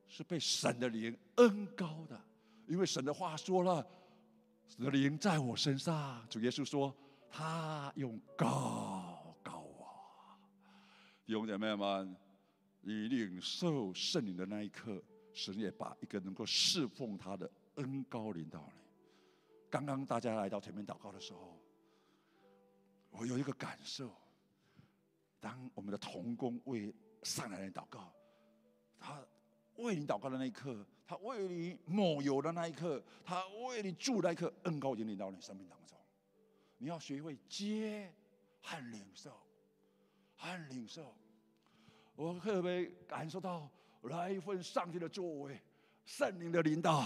[0.07, 2.21] 是被神的灵恩高的。
[2.67, 3.87] 因为神的话说了，
[4.69, 6.25] 神的灵在我身上。
[6.31, 6.95] 主耶稣说，
[7.29, 9.87] 他用高高我。
[11.27, 12.17] 弟兄姐妹们，
[12.81, 18.84] 你领受圣灵的那一刻，神也把一个能够侍奉他的恩高领到你。
[19.75, 21.59] 刚刚大家来到前面祷告的时候，
[23.11, 24.15] 我有一个感受：
[25.41, 28.15] 当我们的童工为上来人祷告，
[29.01, 29.21] 他
[29.75, 35.99] 为你祷告的那一刻，他为你抹油的那一刻，他为你祝那一刻，恩高已经领到你生命当中。
[36.79, 38.15] 你要学会接
[38.63, 39.37] 和领受，
[40.37, 41.13] 和领受。
[42.15, 43.69] 我特别感受到
[44.03, 45.61] 来一份上帝的作为，
[46.05, 47.03] 圣灵的领导，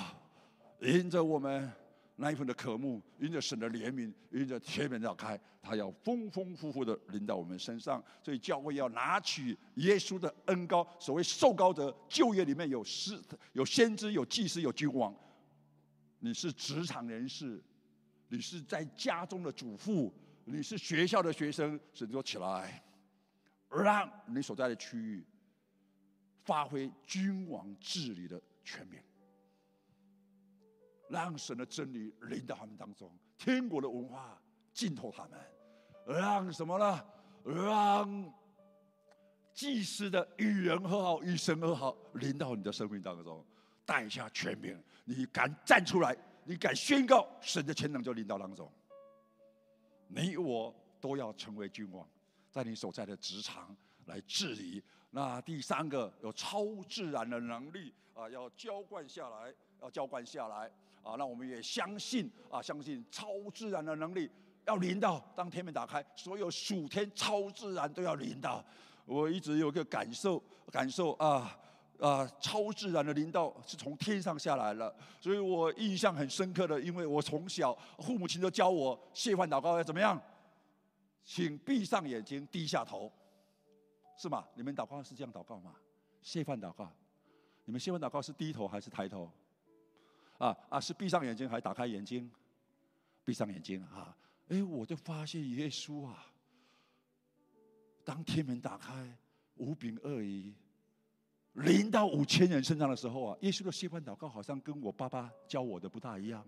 [0.83, 1.73] 迎着我们。
[2.21, 8.03] 那一份的渴慕，因着神的怜悯，因着天门要开，他要丰丰富富的临到我们身上。
[8.21, 15.15] 所以教会要拿取耶稣的恩高，所谓受高者，就业里面有师、有先知、有祭司、有君王。
[16.19, 17.63] 你是职场人士，
[18.27, 20.13] 你是在家中的主妇，
[20.45, 22.83] 你是学校的学生，神说起来，
[23.71, 25.25] 让你所在的区域
[26.43, 28.99] 发挥君王治理的权柄。
[31.09, 34.41] 让神的真理临到他们当中，天国的文化
[34.73, 35.39] 浸透他们，
[36.07, 37.05] 让什么呢？
[37.45, 38.33] 让
[39.55, 43.45] 祭司的与人和好、与神和好临到你的生命当中，
[43.87, 48.71] 带下权柄，你敢站出来，你敢宣告，神的全能就临到当中。
[50.09, 52.07] 你我都要成为君王，
[52.51, 53.75] 在你所在的职场
[54.07, 54.83] 来治理。
[55.11, 60.71] 那第三个有超自然的能力啊，要浇灌下来，要浇灌下来。
[61.09, 64.31] 啊，那我们也相信啊，相信超自然的能力
[64.67, 65.19] 要临到。
[65.35, 68.63] 当天门打开，所有属天超自然都要临到。
[69.07, 71.59] 我一直有个感受，感受啊
[71.99, 74.95] 啊，超自然的临到是从天上下来了。
[75.19, 80.21] 所以我印象很深刻的，因为我从小父母亲都教我谢饭祷告要怎么样，
[81.25, 83.11] 请闭上眼睛，低下头，
[84.19, 84.47] 是吗？
[84.55, 85.75] 你们祷告是这样祷告吗？
[86.21, 86.93] 谢饭祷告，
[87.65, 89.33] 你们谢饭祷告是低头还是抬头？
[90.39, 90.81] 啊啊！
[90.81, 92.31] 是闭上眼睛还是打开眼睛？
[93.25, 94.17] 闭上眼睛啊！
[94.49, 96.33] 哎，我就发现耶稣啊，
[98.05, 99.15] 当天门打开，
[99.57, 100.55] 五饼二鱼，
[101.53, 106.47] 零到五千人身上的时候啊，耶稣的谢饭祷告好像跟我爸爸教我的不大一样。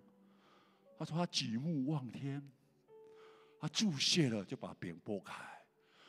[0.96, 2.42] 他说他举目望天，
[3.58, 5.34] 他注谢了就把饼拨开。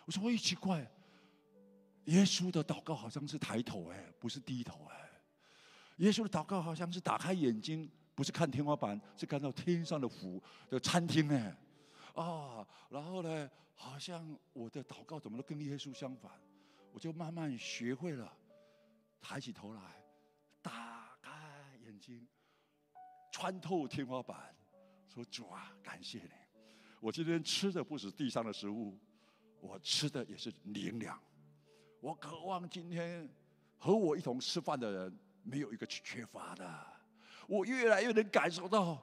[0.05, 0.89] 我说我也奇怪，
[2.05, 5.00] 耶稣的祷告好像是抬头哎，不是低头哎。
[6.01, 11.55] 耶稣的祷告好像是打开眼睛，不是看天花板，是看到天上的福的餐厅呢。
[12.15, 16.31] 啊，然后呢，好像我的祷告怎么都跟耶稣相反，
[16.91, 18.35] 我就慢慢学会了
[19.21, 19.81] 抬起头来，
[20.59, 21.31] 打开
[21.85, 22.27] 眼睛，
[23.31, 24.55] 穿透天花板，
[25.07, 26.31] 说主啊，感谢你，
[26.99, 28.97] 我今天吃的不是地上的食物，
[29.59, 31.21] 我吃的也是灵粮。
[31.99, 33.29] 我渴望今天
[33.77, 35.19] 和我一同吃饭的人。
[35.43, 36.69] 没有一个缺乏的，
[37.47, 39.01] 我越来越能感受到，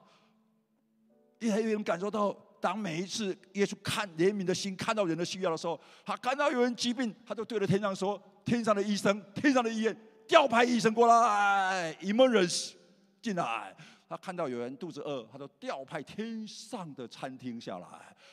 [1.39, 9.95] 越来越能感受到，当每一次耶稣看怜悯的心看到人的需要的时候，他看到有人疾病，他就对着天上说：“天上的医生，天上的医院，
[10.27, 12.73] 调派医生过来，emergency
[13.21, 13.75] 进来。”
[14.09, 17.87] 他看到有人肚子饿，他说：“调派天上的餐厅下来。”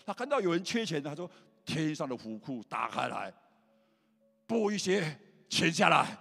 [0.06, 1.30] 他看到有人缺钱，他说
[1.66, 3.32] ：“天上的府库打开来，
[4.46, 6.16] 拨一些钱下来。”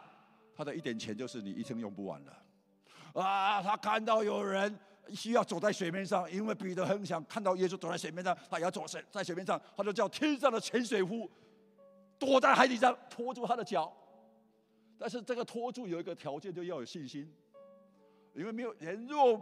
[0.56, 3.62] 他的一点钱就是你一生用不完了，啊！
[3.62, 4.74] 他看到有人
[5.14, 11.30] 需要走在水面上，因为彼得很想看到耶稣走在水面上，他也要走水在水面上，他就叫天上的潜水夫
[12.18, 13.92] 躲在海底上拖住他的脚。
[14.98, 17.30] 但是这个拖住有一个条件，就要有信心，
[18.34, 19.42] 因为没有人若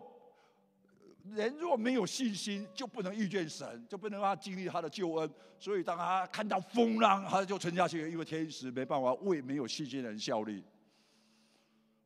[1.31, 5.29] 人若没有信心，就不能遇见神，就不能让他经历他的救恩。
[5.59, 10.63] 所以当他看到风浪，他就沉下去，因为天使没办法为没有信心的人效力。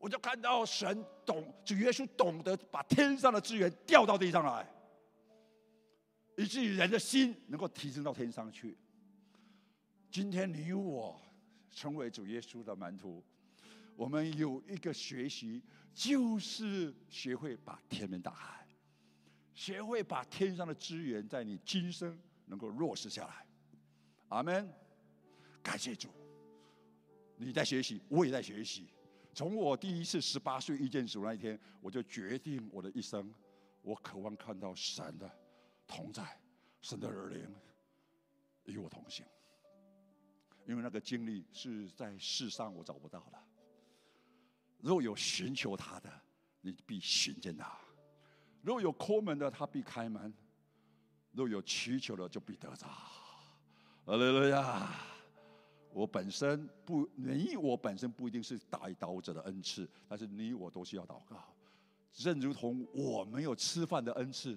[0.08, 4.66] 我就看到神懂，主耶稣懂得把天上的资源调到地上来，
[6.38, 8.78] 以至于人的心能够提升到天上去。
[10.10, 11.20] 今天你我
[11.74, 13.22] 成为主耶稣的门徒，
[13.98, 15.62] 我们有一个学习，
[15.94, 18.66] 就是学会把天门打开。
[19.54, 23.46] 学会把天上的资源在你今生能够落实下来，
[24.30, 24.74] 阿门。
[25.62, 26.08] 感谢主，
[27.36, 28.88] 你在学习，我也在学习。
[29.38, 33.32] 从我第一次十八岁遇见主那一天，我就决定我的一生，
[33.84, 35.32] 我渴望看到神的
[35.86, 36.42] 同在，
[36.82, 37.48] 神的儿灵
[38.64, 39.24] 与我同行。
[40.66, 43.38] 因为那个经历是在世上我找不到的。
[44.80, 46.12] 若有寻求他的，
[46.62, 47.78] 你必寻见他。
[48.64, 50.34] 若有抠门的，他必开门；
[51.32, 52.88] 若有祈求的，就必得着。
[54.06, 54.34] 阿门！
[54.34, 54.92] 路亚！
[55.98, 61.44] 我本身不，你我本身不一定是带刀者的恩赐，但是你我都需要祷告。
[62.14, 64.56] 正如同我没有吃饭的恩赐，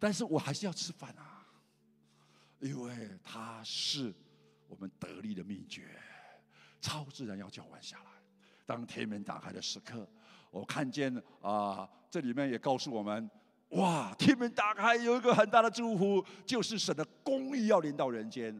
[0.00, 1.46] 但是我还是要吃饭啊，
[2.58, 4.12] 因为它是
[4.66, 5.96] 我们得力的秘诀。
[6.80, 8.10] 超自然要浇完下来，
[8.66, 10.08] 当天门打开的时刻。
[10.50, 13.30] 我看见啊，这里面也告诉我们，
[13.70, 18.52] 哇，天门打开有一个很大的祝福，就是神的公义要临到人间。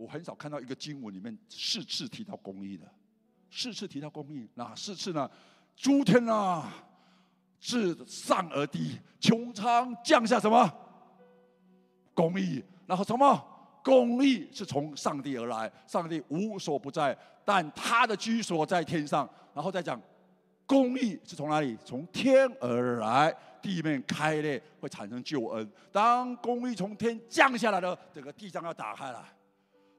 [0.00, 2.90] 我很少看到一个经文里面四次提到公义的，
[3.50, 5.30] 四次提到公义，哪四次呢？
[5.76, 6.72] 诸天啊，
[7.60, 10.66] 自上而低，穹苍降下什么
[12.14, 12.64] 公义？
[12.86, 13.38] 然后什么
[13.84, 19.28] 公义是从上帝而来，上帝无所不在，但他的居所在天上。
[19.52, 20.00] 然后再讲。
[20.64, 21.76] 公义是从哪里？
[21.84, 25.68] 从天而来，地面开裂会产生救恩。
[25.90, 29.28] 当公义从天降下来了，整个地上要打开了，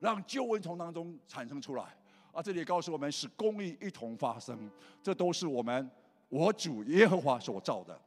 [0.01, 1.95] 让救恩从当中产生出来。
[2.33, 4.69] 啊，这里告诉我们，使公义一同发生，
[5.03, 5.89] 这都是我们
[6.27, 7.97] 我主耶和华所造的。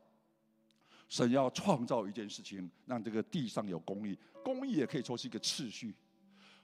[1.08, 4.18] 神要创造一件事情，让这个地上有公义。
[4.42, 5.94] 公义也可以说是一个次序，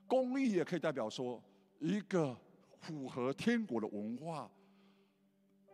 [0.07, 1.43] 公义也可以代表说
[1.79, 2.37] 一个
[2.81, 4.51] 符合天国的文化。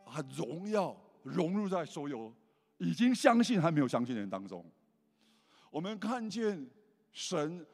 [0.04, 2.32] 很荣耀融入在所有
[2.78, 4.64] 已经相信还没有相信的人当中。
[5.70, 6.68] 我们看见
[7.12, 7.64] 神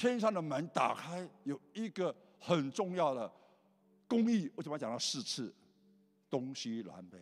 [0.00, 3.30] 天上的门打开，有一个很重要的
[4.08, 4.50] 公义。
[4.56, 5.54] 为什么讲到四次？
[6.30, 7.18] 东西南北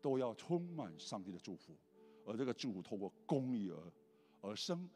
[0.00, 1.76] 都要充满上帝的祝福，
[2.24, 3.92] 而这个祝福透过公义而
[4.48, 4.88] 而生。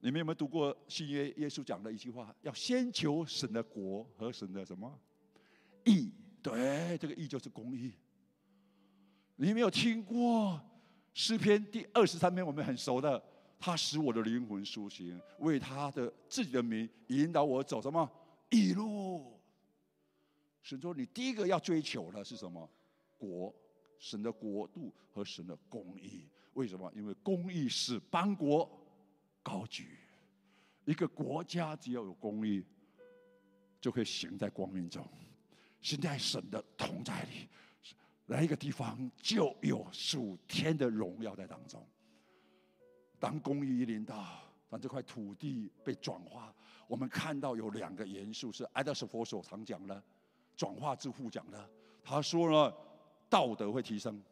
[0.00, 2.34] 你们有没有读过新约耶稣讲的一句话？
[2.40, 4.98] 要先求神的国和神的什么
[5.84, 6.10] 义？
[6.42, 7.92] 对，这个义就是公义。
[9.36, 10.58] 你没有听过
[11.12, 13.22] 诗篇第二十三篇，我们很熟的。
[13.64, 18.06] 他使我的灵魂苏醒，为他的自己的名引导我走什么
[18.50, 19.40] 一路。
[20.60, 22.70] 神说：“你第一个要追求的是什么？
[23.16, 23.54] 国，
[23.98, 26.28] 神的国度和神的公义。
[26.52, 26.92] 为什么？
[26.94, 28.70] 因为公义是邦国
[29.42, 29.96] 高举。
[30.84, 32.62] 一个国家只要有公义，
[33.80, 35.08] 就可以行在光明中，
[35.80, 37.48] 行在神的同在里。”
[38.28, 41.82] 来一个地方就有属天的荣耀在当中。
[43.24, 46.54] 当公益一临到，当这块土地被转化，
[46.86, 50.02] 我们看到有两个元素是爱德斯佛所常讲的，
[50.54, 51.70] 转化之父讲的。
[52.02, 52.76] 他说呢，
[53.30, 54.22] 道德会提升，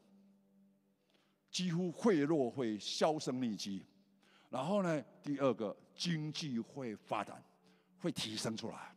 [1.51, 3.83] 几乎贿赂会销声匿迹。
[4.51, 7.43] 然后呢，第二个经济会发展，
[7.99, 8.95] 会提升出来。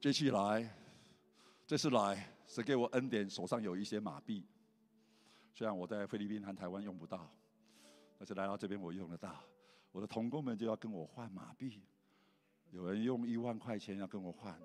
[0.00, 0.74] 这次来，
[1.66, 2.26] 这次来。
[2.46, 4.44] 是给我恩典，手上有一些马币。
[5.54, 7.30] 虽然我在菲律宾和台湾用不到，
[8.22, 9.42] 而且来到这边我用得到。
[9.90, 11.82] 我的同工们就要跟我换马币，
[12.70, 14.56] 有人用一万块钱要跟我换，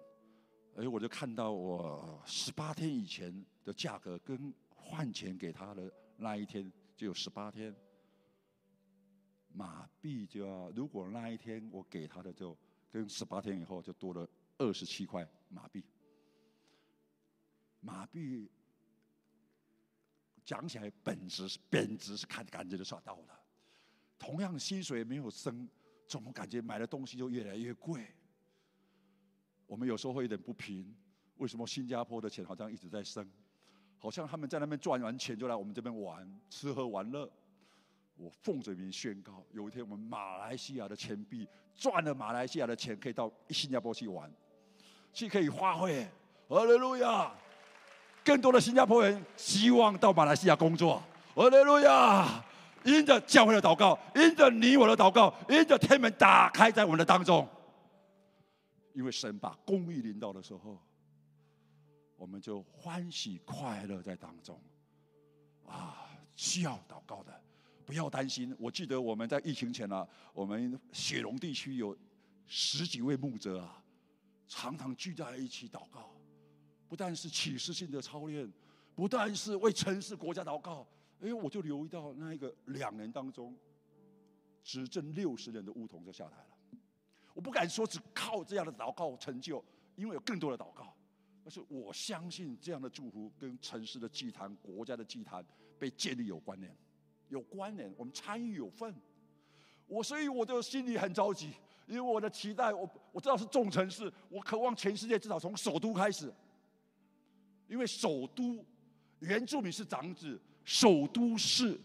[0.76, 7.76] 而，我就看到我十八天以前的价格跟换钱给他的那一天就有十八天，
[9.50, 12.56] 马币就要如果那一天我给他的就
[12.92, 14.30] 跟十八天以后就多了
[14.60, 15.84] 二十七块马币。
[17.80, 18.52] 马币
[20.46, 23.47] 讲起来本质是贬值，是看感觉就算到了。
[24.18, 25.68] 同样薪水没有升，
[26.08, 28.06] 怎么感觉买的东西就越来越贵？
[29.66, 30.94] 我们有时候会有点不平，
[31.38, 33.30] 为什么新加坡的钱好像一直在升？
[33.98, 37.30] 好像他们在那边赚完钱就来我们这边玩，吃喝玩乐。
[38.16, 44.32] 我奉着名宣告，有一天我们马来西亚的钱币赚了马来西亚的钱，可以到新加坡去玩，
[45.14, 46.08] 去可以花费。
[46.48, 47.32] 哈利路亚！
[48.24, 51.04] 更多的新加坡人希望到马来西亚工作，
[51.36, 51.66] 阿门！
[51.66, 52.44] 路亚！
[52.88, 57.46] 因着教会的祷告，因着你我的祷告，因着天门打开在我们的当中。
[58.94, 60.82] 因为神把公义临到的时候，
[62.16, 64.58] 我们就欢喜快乐在当中。
[65.66, 67.42] 啊，需要祷告的，
[67.86, 68.56] 不要担心。
[68.58, 71.96] 我记得我们在疫情前啊，我们雪龙地区有
[72.46, 73.84] 十几位牧者啊，
[74.48, 76.10] 常常聚在一起祷告，
[76.88, 78.50] 不但是启示性的操练，
[78.96, 80.88] 不但是为城市国家祷告。
[81.22, 83.56] 哎，我就留意到那一个两年当中，
[84.64, 86.80] 执政六十年的梧桐就下台了。
[87.34, 89.64] 我不敢说只靠这样的祷告成就，
[89.96, 90.94] 因为有更多的祷告。
[91.44, 95.46] 但是我相信这样的祝福跟城市的祭坛、国家的祭坛
[95.80, 96.76] 被建立有关联，
[97.30, 97.94] 有关联。
[97.98, 98.94] 我们参与有份。
[99.86, 101.54] 我所以我就心里很着急，
[101.88, 106.34] 因为我的期待，我我知道是重城市，我渴望全世界至少从首都开始，
[107.70, 108.66] 因为首都
[109.20, 110.38] 原住民是长子，
[110.68, 111.80] 首都是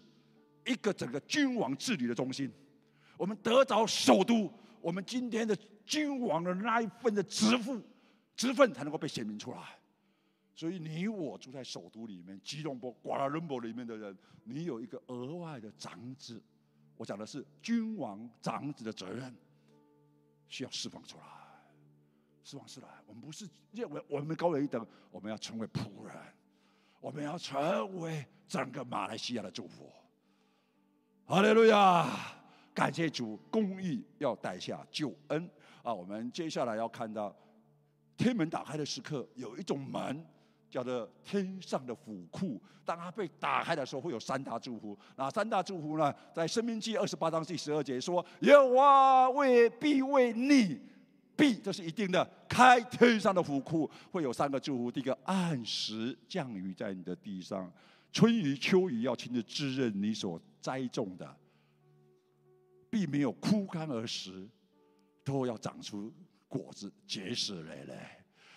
[0.67, 2.51] 一个整个君王治理的中心。
[3.17, 4.53] 我们得着首都。
[4.81, 5.57] 我们今天的
[5.87, 7.81] 君王的那一份的职负、
[8.35, 9.79] 职分才能够被显明出来。
[10.53, 16.43] 所以你我住在首都里面，吉隆坡、瓜拉伦博里面的人，你有一个额外的长子。
[16.97, 19.33] 我讲的是君王长子的责任，
[20.49, 21.25] 需要释放出来，
[22.43, 22.89] 释放出来。
[23.07, 26.17] 我们不是认为我们高人一等，我们要成为仆人，
[27.03, 29.93] 我们要成为整个马来西亚的祝福。
[31.27, 32.09] 哈利路亚。
[32.75, 35.51] 感谢主，公义要带下救恩
[35.83, 35.93] 啊！
[35.93, 37.37] 我们接下来要看到
[38.17, 40.25] 天门打开的时刻，有一种门
[40.71, 42.59] 叫做天上的府库。
[42.83, 44.99] 当它被打开的时候，会有三大祝福。
[45.17, 46.15] 那三大祝福呢？
[46.33, 50.81] 在生命记二十八章第十二节说：“耶和华为必为你
[51.37, 52.29] 必，这是一定的。
[52.49, 54.91] 开天上的府库，会有三个祝福。
[54.91, 57.73] 第一个，按时降雨在你的地上，
[58.13, 61.37] 春雨秋雨要亲自滋润你所栽种的。”
[62.91, 64.47] 并没有枯干而死，
[65.25, 66.13] 都要长出
[66.47, 67.97] 果子，结实累累。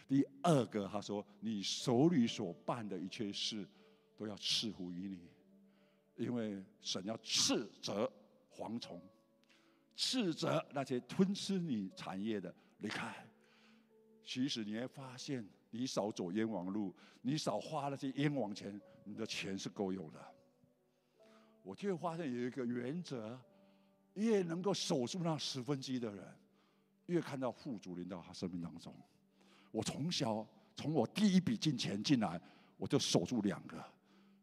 [0.09, 3.65] 第二个，他说：“你手里所办的一切事，
[4.17, 5.31] 都要赐福于你，
[6.17, 8.11] 因为神要斥责
[8.53, 9.01] 蝗虫，
[9.95, 13.15] 斥责那些吞吃你产业的离开。
[14.23, 20.19] 其实你会发现，你少走冤枉路，你少花那些冤枉钱，你的钱是够用的。
[21.63, 23.39] 我就会发现有一个原则。”
[24.15, 26.25] 越能够守住那十分之一的人，
[27.07, 28.95] 越看到富足临到他生命当中。
[29.71, 32.39] 我从小从我第一笔进钱进来，
[32.77, 33.83] 我就守住两个，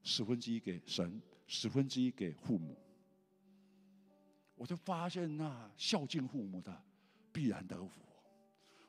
[0.03, 2.77] 十分之一给神，十分之一给父母。
[4.57, 6.83] 我就发现那孝敬父母的
[7.33, 8.03] 必然得福。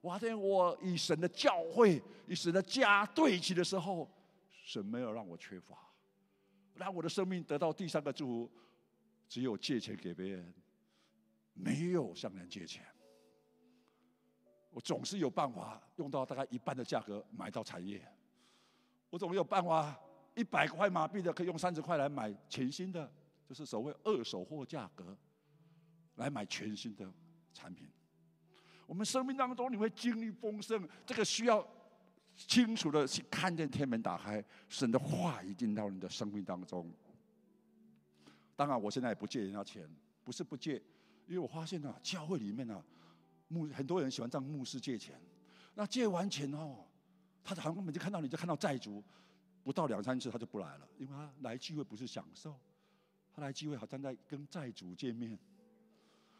[0.04, 4.12] 我发现我与神的教会、与神的家对齐的时候，
[4.50, 5.78] 神没有让我缺乏，
[6.74, 8.52] 让我的生命得到第三个祝福，
[9.30, 10.54] 只有借钱给别人。
[11.54, 12.84] 没有向人借钱，
[14.72, 18.06] 我总是有办法用到大概一半的价格买到产业。
[19.10, 19.98] 我总有办法
[20.36, 23.10] 一百块马币的可以用三十块来买全新的，
[23.48, 25.18] 就是所谓二手货价格
[26.16, 27.10] 来买全新的
[27.54, 27.88] 产品。
[28.86, 31.66] 我们生命当中你会经历丰盛，这个需要
[32.36, 36.92] 清楚的去看见天门打开，神的话已经到你的生命当中。
[38.56, 39.90] 当然，我现在也不借人家钱，
[40.24, 40.82] 不是不借。
[41.26, 42.84] 因为我发现呢，教会里面呢，
[43.48, 45.20] 牧很多人喜欢向牧师借钱，
[45.74, 46.86] 那借完钱哦，
[47.44, 49.02] 他好像每次看到你就看到债主，
[49.64, 52.60] 不到两三次他就不来了，因为他来聚会不是享受，
[53.34, 55.40] 他来聚会好像在跟债主见面。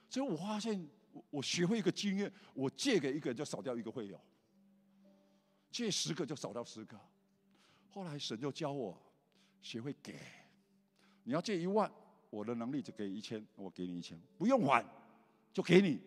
[0.10, 4.20] 所以我发现，我我学会一个经验，我借给一个人就少掉一个会友，
[5.72, 7.00] 借十个就少掉十个。
[7.90, 9.02] 后来神就教我
[9.62, 10.20] 学会给，
[11.24, 11.90] 你要借一万。
[12.30, 14.84] 我的能力就给一千，我给你一千，不用还，
[15.54, 16.02] 就给你。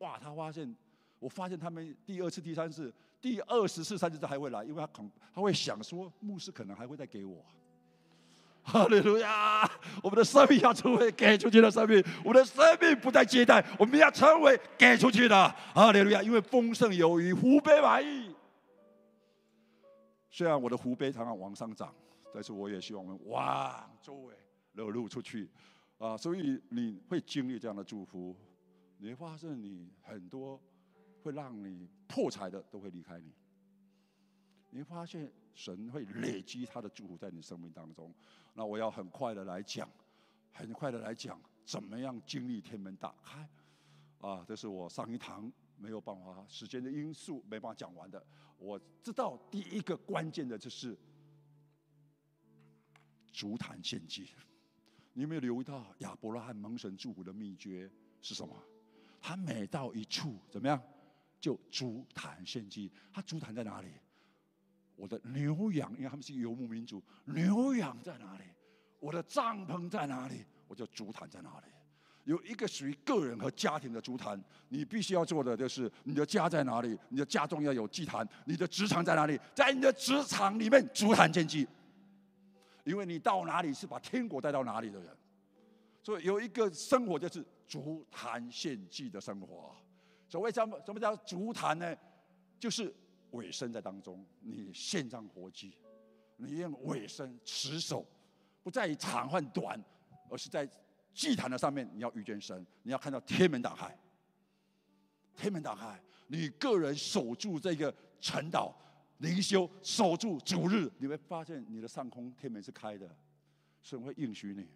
[0.00, 0.18] 哇！
[0.18, 0.76] 他发现，
[1.18, 7.42] 我发现他们第二次、第三次、第二十次、三十次还会来，因为他恐他会想说，牧师可能还会再给我。
[8.62, 9.68] 哈利路亚！
[10.02, 15.48] 我们的生命要成为给出去的生命，我们的生命不再接待，我们要成为给出去的。
[15.74, 16.22] 哈利路亚！
[16.22, 18.34] 因为丰盛有余，湖北满意。
[20.30, 21.92] 虽然我的湖北常常往上涨，
[22.32, 24.34] 但是我也希望我们往周围
[24.74, 25.50] 流露出去。
[25.98, 28.34] 啊，所以你会经历这样的祝福，
[28.98, 30.58] 你会发现你很多
[31.22, 33.32] 会让你破财的都会离开你，
[34.70, 38.14] 你会发现神会累积他的祝福在你生命当中。
[38.54, 39.88] 那我要很快的来讲，
[40.52, 43.48] 很快的来讲，怎么样经历天门打开？
[44.20, 48.24] 啊，这是我上一堂没有办法，时间的因素没办法讲完的。
[48.58, 50.96] 我知道第一个关键的就是
[53.32, 54.28] 足坛献祭。
[55.12, 57.90] 你有没有留意到亚伯拉罕蒙神祝福的秘诀
[58.20, 58.54] 是什么？
[59.20, 60.82] 他每到一处怎么样，
[61.40, 62.92] 就足坛献祭。
[63.12, 63.88] 他足坛在哪里？
[65.00, 68.44] 我的牛羊，因为他们是游牧民族，牛羊在哪里？
[68.98, 70.44] 我的帐篷在哪里？
[70.68, 71.72] 我就竹坛在哪里？
[72.24, 74.38] 有一个属于个人和家庭的竹坛，
[74.68, 76.98] 你必须要做的就是你的家在哪里？
[77.08, 78.28] 你的家中要有祭坛。
[78.44, 79.40] 你的职场在哪里？
[79.54, 81.66] 在你的职场里面竹坛献祭。
[82.84, 85.16] 因为你到哪里是把天国带到哪里的人，
[86.02, 89.74] 所以有一个生活就是竹坛献祭的生活。
[90.28, 91.96] 所谓什么什么叫竹坛呢？
[92.58, 92.94] 就是
[93.32, 95.76] 尾声在当中，你献上活祭，
[96.36, 98.06] 你用尾声持守，
[98.62, 99.82] 不在于长或短，
[100.28, 100.68] 而是在
[101.12, 103.96] 祭坛的上面，你要遇见神，你要看到天门打开，
[105.34, 108.76] 天门打开，你个人守住这个城岛。
[109.18, 113.14] 灵修守住主日，你会发现你的上空天门是开的，
[113.82, 114.66] 神会应许你。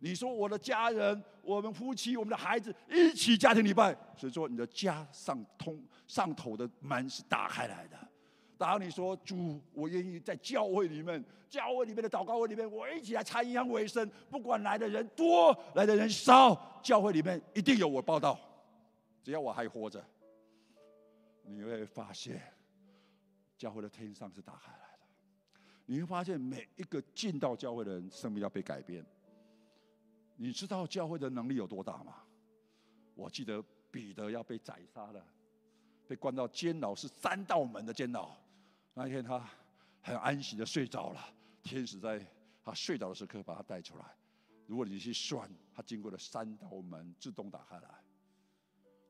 [0.00, 7.96] 你说我的家人，我们夫妻，我们的孩子一起家庭礼拜，所以说你的家上通上头的门是打开来的。
[8.58, 18.38] 当你说主，我愿意在教会里面，教会里面的祷告会里面，我一起来参与为生，不管来的人多，来的人少，教会里面一定有我报道。
[19.22, 20.04] 只要我还活着，
[21.42, 22.40] 你会发现。
[23.58, 25.08] 教会的天上是打开来的，
[25.86, 29.02] 你会发现每一个进到教会的人，生命要被改变。
[30.36, 32.22] 你知道教会的能力有多大吗？
[33.14, 35.26] 我记得彼得要被宰杀了，
[36.06, 38.36] 被关到监牢是三道门的监牢。
[38.92, 39.48] 那一天他
[40.02, 42.24] 很安息的睡着了，天使在
[42.62, 44.04] 他睡着的时刻把他带出来。
[44.66, 47.88] 如果你去算，他经过了三道门自动打开来，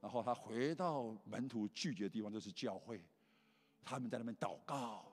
[0.01, 3.05] 然后他回到门徒拒绝的地方，就是教会。
[3.83, 5.11] 他们在那边祷告，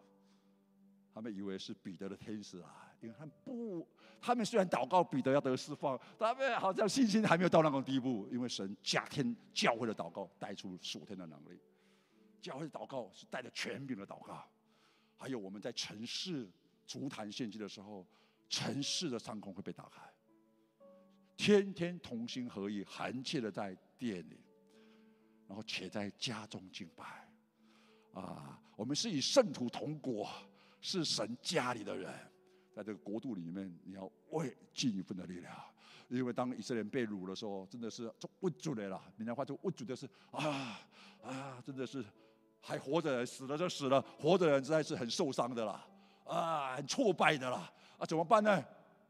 [1.14, 3.86] 他们以为是彼得的天使啊，因为他不，
[4.22, 11.60] 他们虽然祷告彼得要得释放，他们好像信心还没有到那种地步，因为神加天教会的祷告带出属天的能力，
[12.41, 14.41] 教会的祷告是带着权柄的祷告，
[15.18, 16.49] 还有我们在城市
[16.88, 18.08] 足坛献祭的时候，
[18.47, 20.01] 城市的上空会被打开，
[21.36, 24.39] 天天同心合意，含切的在店里，
[25.45, 27.28] 然后且在家中敬拜。
[28.14, 30.30] 啊，我们是以圣徒同国，
[30.80, 32.14] 是神家里的人，
[32.74, 35.53] 在这个国度里面，你要为尽一份的力量。
[36.09, 39.01] 因为当以色列人被掳的时候，真的是就握住了啦。
[39.15, 40.80] 闽南话就握住的是啊
[41.24, 42.03] 啊，真的是
[42.59, 45.88] 还活着，死了就死了，活着人实在是很受伤的啦，
[46.26, 48.63] 啊，很挫败的啦，啊，怎么办呢？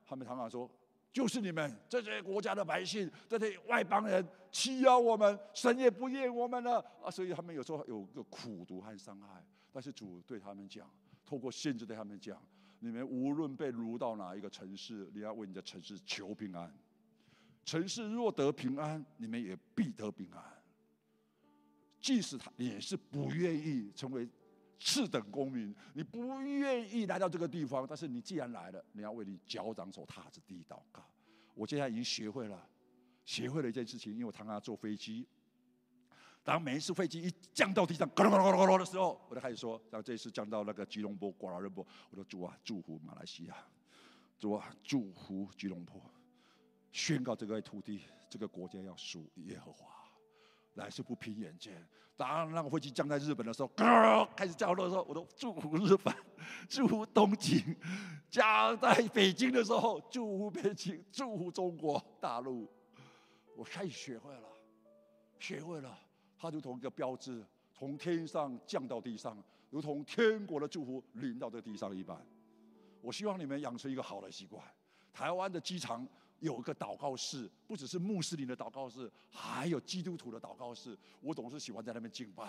[0.06, 0.70] 他们常常说。
[1.12, 7.12] 就是你们这些国家的百姓，这些外邦人欺压我们，神也不厌我们了啊！
[7.12, 9.46] 所以他们有时候有个苦毒和伤害。
[9.72, 10.90] 但是主对他们讲，
[11.24, 12.42] 透过先知对他们讲：
[12.84, 16.70] 你们无论被掳到哪一个城市，你要为你的城市求平安。
[17.64, 20.44] 城市若得平安，你们也必得平安。
[22.02, 24.28] 即使他也是不愿意成为。
[24.86, 31.02] 次等公民，你不愿意来到这个地方，但是你既然来了，你要为你脚掌所踏之地祷告。
[31.54, 32.68] 我现在已经学会了，
[33.24, 35.26] 学会了一件事情，因为我常常坐飞机，
[36.44, 43.56] 当每一次飞机一降到地上，咯咯咯咯咯的时候，我就开始说，然后这次降到那个吉隆坡、瓜拉仁波，我说主啊，祝福马来西亚，
[44.38, 46.02] 主啊，祝福吉隆坡，
[46.92, 49.88] 宣告这个土地、这个国家要属耶和华。
[50.76, 51.88] 来是不凭眼见。
[52.18, 56.12] 当那个飞机降在日本的时候，咯开始降落的时候，我都祝福日本，
[56.68, 57.62] 祝福东京；
[58.30, 62.68] 降在北京的时候，祝福北京，祝福中国大陆。
[63.56, 64.50] 我开始学会了，
[65.38, 65.96] 学会了，
[66.44, 67.42] 它如同一个标志，
[67.72, 72.18] 从天上降到地上，如同天国的祝福临到这地上一般。
[73.00, 74.62] 我希望你们养成一个好的习惯。
[75.14, 76.06] 台湾的机场。
[76.40, 80.98] 有一个祷告室，不只是穆斯林的祷告室，还有基督徒的祷告室。
[81.22, 82.44] 我总是喜欢在那边敬拜。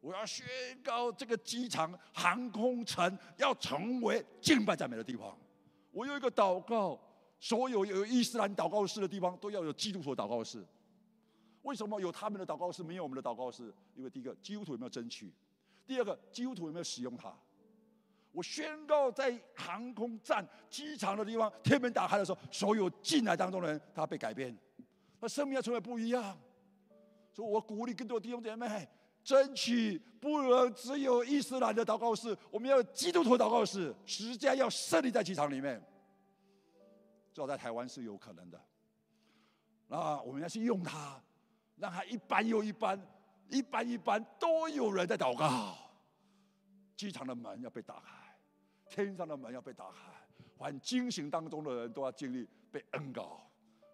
[0.00, 0.46] 我要宣
[0.84, 5.36] 告这个机场、航空城要成为敬拜赞美的地方。
[5.90, 6.96] 我有一个祷告，
[7.40, 10.64] 所有有伊斯兰祷告室的地方都要有基督徒祷告室。
[11.66, 13.74] 为什么有他们的祷告室，没有我们的祷告室？
[13.96, 15.32] 因为第一个，基督徒有没有争取？
[15.84, 17.34] 第二个，基督徒有没有使用它？
[18.30, 24.56] 我宣告，在航空站、机场的地方，天门打开的时候，所有进来当中的人，他被改变，
[25.20, 26.38] 他生命要成为不一样。
[27.32, 28.88] 所以我鼓励更多弟兄姐妹，
[29.24, 35.82] 争取不能只有伊斯兰的祷告室，我们要基督徒祷告室，时间要设立在机场里面。
[37.32, 38.60] 至少在台湾是有可能的。
[39.88, 41.22] 那我们要去用它，
[41.76, 43.00] 让他一般又一般，
[43.48, 45.76] 一般一般都有人在祷告。
[46.96, 48.10] 机场的门要被打开。
[48.88, 50.12] 天上的门要被打开，
[50.56, 53.40] 凡惊醒当中的人都要经历被恩高。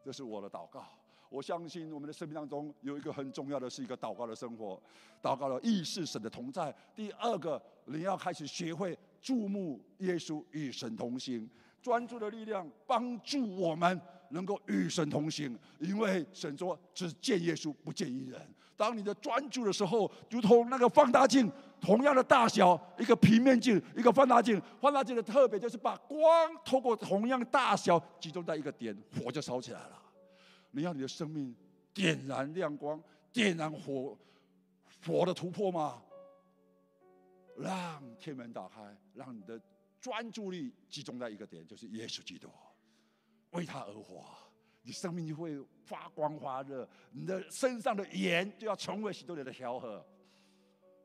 [0.05, 0.85] 这是我的祷告。
[1.31, 4.81] 我相信我们的生命当中有一个很重要的是一个祷告的生活，
[5.23, 6.73] 祷告的意识神的同在。
[6.95, 11.49] 第二个，你要开始学会注目耶稣与神同行，
[11.81, 13.99] 专注的力量帮助我们
[14.33, 15.59] 能够与神同行。
[15.79, 18.41] 因为神说只见耶稣不见一人。
[18.77, 21.49] 当你的专注的时候，如同那个放大镜
[21.81, 24.61] 同样的大小，一个平面镜，一个放大镜。
[24.81, 30.03] 放大镜的特别就是把光透过同样大小集中在一个点，火就烧起来了。
[30.73, 31.55] 你要你的生命
[31.95, 33.01] 点燃亮光，
[33.33, 34.19] 点燃火
[35.07, 36.03] 火的突破吗？
[37.57, 38.81] 让天门打开，
[39.15, 39.61] 让你的
[40.01, 42.49] 专注力集中在一个点，就是耶稣基督，
[43.53, 44.25] 为他而活，
[44.83, 50.05] 你生命就会发光发热，你的身上的盐就要成为许多人的调和。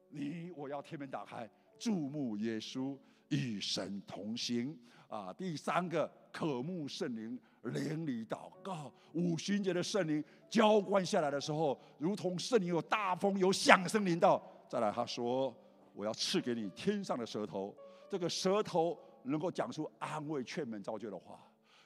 [0.10, 2.98] 你我要天门打开，注目耶稣，
[3.30, 4.78] 与神同行
[5.08, 5.34] 啊！
[5.34, 7.40] 第三个，渴慕圣灵。
[7.64, 14.42] 连里祷告，五旬节的圣灵浇灌下来的时候，如同圣灵有大风有响声临到。
[14.70, 15.54] 再来，他说
[15.94, 17.76] ：“我要赐给你天上的舌头，
[18.10, 21.38] 这个舌头能够讲出安慰、劝勉、造就的话。”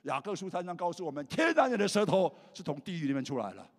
[0.04, 3.70] 雅各书三章告诉我们，天然人的舌头是从地狱里面出来了，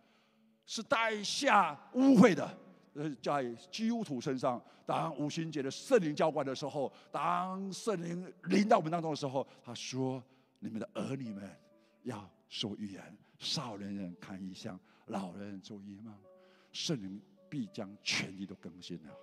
[0.66, 2.59] 是带下污秽的。
[2.95, 10.23] 呃，在基督徒身上，当五旬节的圣灵浇灌的时候，当圣灵临到我们当中的时候，他说
[10.61, 11.51] ：“你们的儿女们。”
[12.05, 16.12] 要说预言，少年人看异象，老人做异梦，
[16.73, 19.16] 圣灵必将全地都更新了，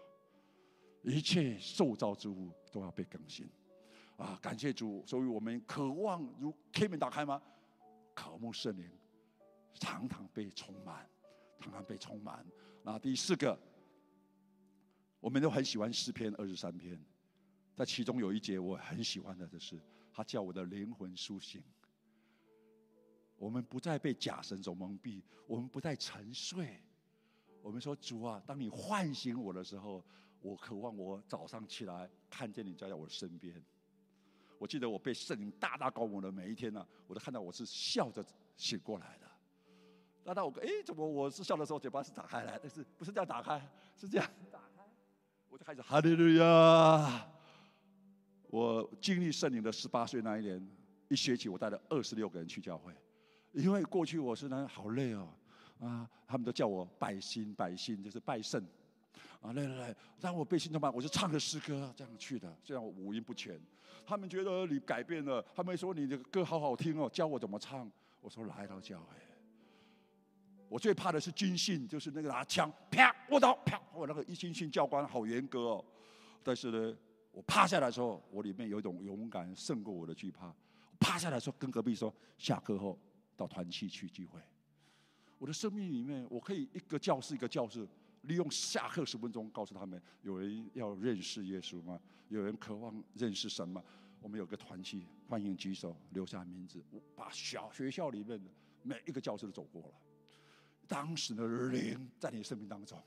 [1.03, 3.45] 一切受造之物都要被更新。
[4.19, 5.01] 啊，感谢主！
[5.07, 7.41] 所以我们渴望如天门打开吗？
[8.13, 8.85] 渴慕圣灵，
[9.73, 11.09] 常常被充满，
[11.57, 12.45] 常常被充满。
[12.83, 13.57] 那第四个，
[15.21, 17.01] 我们都很喜欢诗篇二十三篇，
[17.73, 21.63] 在其中有一节我很喜欢的，就是他叫我的灵魂苏醒。
[23.37, 26.83] 我们不再被假神所蒙蔽，我们不再沉睡。
[27.61, 30.03] 我们说主啊，当你唤醒我的时候，
[30.41, 33.63] 我渴望我早上起来看见你站在我身边。
[34.59, 38.23] 我记得我被圣灵大大高我的每一天呢，我都看到我是笑着
[38.55, 39.27] 醒过来的。
[40.25, 43.59] 那当我哎，怎么我是笑的时候嘴巴是打开来，但是不是这样打开，
[43.95, 44.83] 是这样打开，
[45.49, 47.25] 我就开始哈利路亚。
[48.49, 50.69] 我经历圣灵的十八岁那一年，
[51.07, 52.93] 一学期我带了二十六个人去教会。
[53.53, 55.27] 因为过去我是呢，好累哦，
[55.79, 58.63] 啊，他们都叫我拜新拜新，就是拜圣，
[59.41, 60.93] 啊，来来来，让我背新怎么办？
[60.93, 63.59] 我就唱个诗歌这样去的，这样我五音不全。
[64.05, 67.89] 他们觉得你改变了，他们说你的歌好好听哦，教我怎么唱。
[68.21, 69.15] 我说来到教会，
[70.67, 75.85] 我最怕的是军训，就是那个拿枪啪，我刀啪，我那个一军训教官好严格哦。
[76.43, 76.97] 但是呢，
[77.31, 80.53] 我趴下来的时候，我里面有一种勇敢胜过我的惧怕。
[80.99, 82.97] 趴下来说，跟隔壁说，下课后。
[83.37, 84.37] 到团契去聚会，
[85.37, 87.87] 我的生命里面，我可以一个教室一个教室，
[88.23, 91.99] 利用下课十分钟，告诉他们有人要认识耶稣吗？
[92.27, 93.83] 有人渴望认识神吗？
[94.21, 96.83] 我们有个团契，欢迎举手留下名字。
[96.91, 98.49] 我把小学校里面的
[98.83, 99.93] 每一个教室都走过了。
[100.87, 103.01] 当时的灵在你生命当中，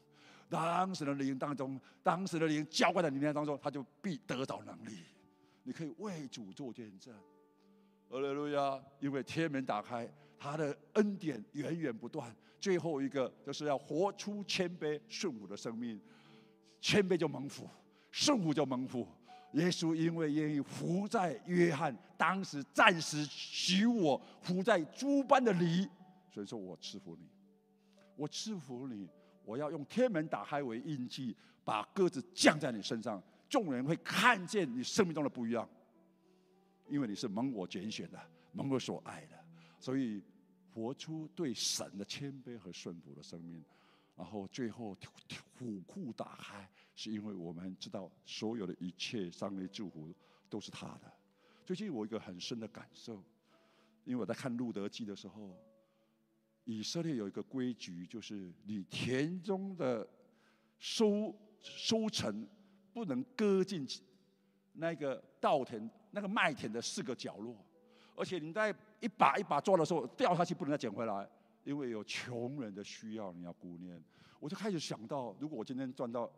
[0.48, 5.04] 当时的灵当中，当时的灵浇灌在你面当中，他就必得到能力。
[5.62, 7.14] 你可以为主做见证。
[8.10, 8.34] 阿门！
[8.34, 8.82] 路亚！
[9.00, 10.08] 因为天门打开，
[10.43, 12.34] 他的恩典源源不断。
[12.59, 16.01] 最后一个就是要活出谦卑顺服的生命，
[16.80, 17.68] 谦卑就蒙福，
[18.11, 19.07] 顺服就蒙福。
[19.53, 25.88] 耶稣因为愿意伏在约翰当时暂时许我伏在诸般的礼，
[26.28, 27.28] 所以说我赐福你，
[28.16, 29.09] 我赐福你，
[29.45, 35.68] 我要用天门打开为印记，把鸽子降在你身上，众人会看见你生命中的不一样。
[36.88, 38.20] 因为你是蒙我拣选的，
[38.53, 39.38] 蒙我所爱的，
[39.78, 40.22] 所以
[40.73, 43.62] 活出对神的谦卑和顺服的生命，
[44.16, 44.97] 然后最后
[45.59, 50.12] 虎库打开，是因为我们知道所有的一切上帝祝福
[50.49, 51.12] 都是他的。
[51.64, 53.23] 最近我一个很深的感受，
[54.05, 55.57] 因为我在看路德记的时候，
[56.64, 60.09] 以色列有一个规矩，就是你田中的
[60.79, 62.47] 收收成
[62.93, 63.87] 不能割进
[64.73, 65.91] 那个稻田。
[66.14, 67.57] 那个麦田的四个角落，
[68.14, 68.70] 而且你在
[69.03, 71.28] 一把一把抓的时候掉下去，不能再捡回来，
[71.64, 74.03] 因为有穷人的需要，你要顾念。
[74.40, 76.32] 我就开始想到，如果我今天赚到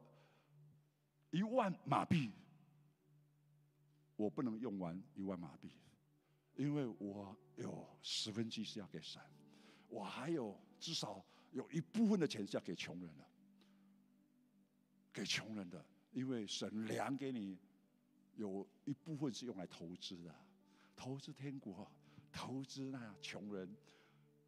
[1.31, 2.33] 一万马币，
[4.17, 5.71] 我不能用完一万马币，
[6.57, 9.23] 因为我有十分之一是要给神，
[9.89, 13.25] 我还有至少有一部分的钱是要给穷人的，
[15.13, 17.57] 给穷人的，因为神粮给你。
[18.37, 20.35] 有一部分是用来投资的，
[20.97, 21.89] 投资天国，
[22.35, 23.73] 投资那穷人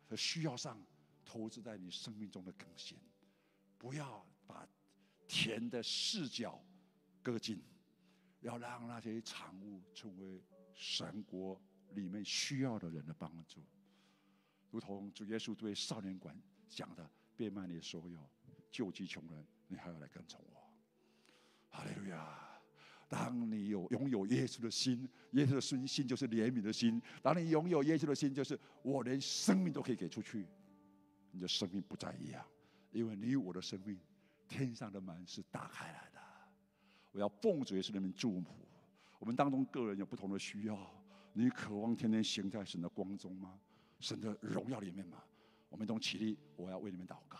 [0.08, 0.84] 和需要上，
[1.24, 2.98] 投资在你生命中的更新。
[3.78, 4.68] 不要把
[5.28, 6.60] 田的视角
[7.22, 7.62] 割尽，
[8.40, 10.42] 要让那些产物成为
[10.74, 11.60] 神国
[11.92, 13.62] 里面需要的人的帮助。
[14.70, 16.36] 如同主耶稣对少年馆
[16.68, 18.28] 讲的：“变卖你所有，
[18.70, 20.70] 救济穷人，你还要来跟从我。”
[21.70, 22.45] 哈利路亚！
[23.08, 27.00] 当你有拥有耶稣的心，耶稣的心心就是怜悯的心。
[27.22, 30.46] 当你拥有耶稣的心，就是我连生命都可以给出去，
[31.30, 32.44] 你的生命不再一样。
[32.92, 33.98] 因为你我的生命，
[34.48, 36.20] 天上的门是打开来的。
[37.12, 38.54] 我要奉主耶稣的名祝福。
[39.18, 40.78] 我们当中个人有不同的需要，
[41.32, 43.54] 你渴望天天行在神的光中吗？
[44.00, 45.22] 神的荣耀里面吗？
[45.68, 47.38] 我们都起立，我要为你们祷告。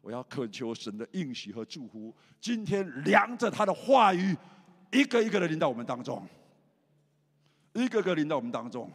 [0.00, 4.36] 我要恳求神的应许和祝福，今天量着他的话语，
[4.92, 6.22] 一个一个的领到我们当中，
[7.72, 8.90] 一个个领到我们当中。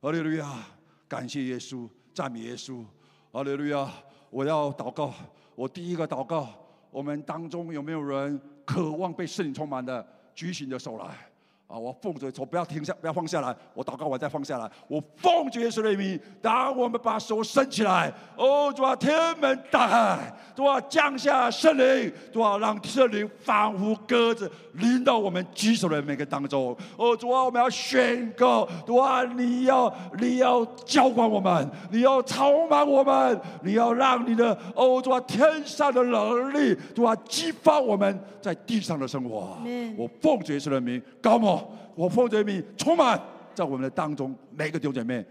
[0.00, 0.64] 阿利路亚，
[1.08, 2.84] 感谢耶稣，赞美耶稣。
[3.32, 3.90] 阿利路亚。
[4.30, 5.14] 我要祷告，
[5.54, 6.50] 我第一个祷告，
[6.90, 11.27] 我们当中有没有人渴望被圣灵充满的，举起你的手来。
[11.68, 11.76] 啊！
[11.76, 13.54] 我奉主手，不要停下，不要放下来。
[13.74, 14.68] 我祷告完再放下来。
[14.88, 26.74] 我奉主耶稣的名，当我们把手伸起来，哦，主啊，天门打开，主啊，降下圣灵，主啊，让圣灵仿佛鸽子临到我们举手的每个当中。
[26.96, 39.54] 哦，主啊，我们要宣告，主啊，你要你要浇灌我们，你要充满我们，你要让你的哦，主啊，天上的能力，主啊，激发我们在地上的生活。
[39.98, 41.57] 我奉主耶稣的名，高某。
[41.98, 43.20] 我奉主名充满
[43.52, 45.26] 在我们的当中，每个弟兄姐妹，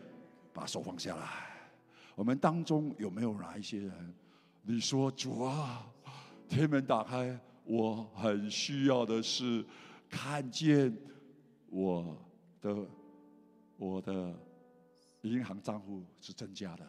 [0.51, 1.25] 把手放下来。
[2.13, 4.13] 我们当中有没有哪一些人？
[4.63, 5.89] 你说主啊，
[6.49, 9.65] 天门打开，我很需要的是
[10.09, 10.93] 看见
[11.69, 12.17] 我
[12.59, 12.85] 的
[13.77, 14.37] 我的
[15.21, 16.85] 银行账户是增加的，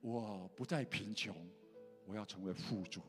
[0.00, 1.34] 我不再贫穷，
[2.06, 3.00] 我要成为富足。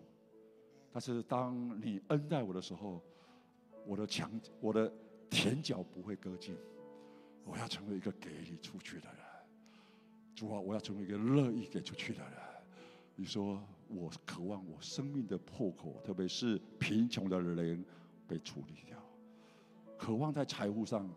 [0.91, 3.03] 但是当你恩待我的时候，
[3.86, 4.28] 我的强，
[4.59, 4.91] 我的
[5.32, 6.55] 田脚不会割尽。
[7.43, 9.25] 我要成为一个给你出去的人，
[10.36, 12.34] 主啊，我要成为一个乐意给出去的人。
[13.15, 17.84] 你说我渴望我生命的破口，特别是贫穷的人
[18.27, 18.95] 被处理掉，
[19.97, 21.09] 渴望在财务上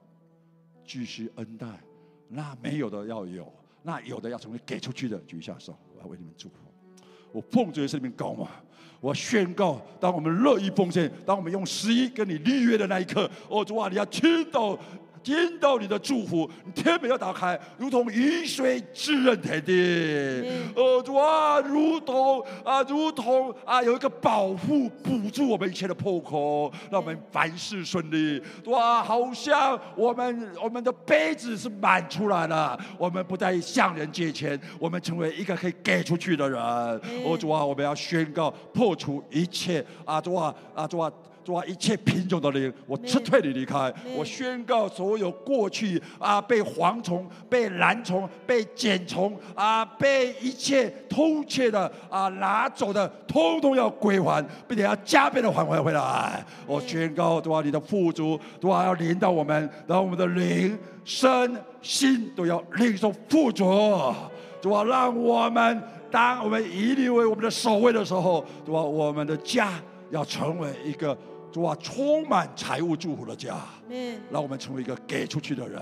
[0.82, 1.78] 继续恩待。
[2.26, 3.52] 那没有的要有，
[3.82, 5.20] 那有的要成为给出去的。
[5.24, 6.63] 举一下手，我要为你们祝福。
[7.34, 8.48] 我奉主的圣名高嘛。
[9.00, 14.78] 我宣告，当我们乐意奉献，当我们用十一跟你立约的那一刻，我主啊，你要听到。
[15.24, 20.46] 听到你的祝福，天门要打开，如同雨水滋润田地。
[20.76, 28.40] 哦，主啊，如同啊，如同啊，有一个保护，补助我们一切的破口，让我们凡事顺利。
[28.66, 36.60] 哇，好像我们我们的杯子是满出来了，我们不再向人借钱，我们成为一个可以给出去的人。
[37.24, 41.10] 哦，主啊，我们要宣告破除一切啊，主啊，啊，主啊。
[41.44, 43.92] 主啊，一切贫穷的灵，我撤退你离开。
[44.16, 56.42] 我宣告，所有过去啊被蝗虫、被蓝虫、被茧虫啊，被一切偷窃的啊拿走的，通通要归还，并且要加倍的还回回来。
[56.66, 63.64] 我宣告，主啊，你的富足，主啊，要临到我们，然后我们的灵、身、心都要领受富足。
[64.62, 69.72] 主啊，让我们当我们以你为我们的守卫的时候，对吧，我们的家
[70.10, 71.14] 要成为一个。
[71.54, 73.60] 主啊，充满财务祝福的家，
[74.28, 75.80] 让我们成为一个给出去的人，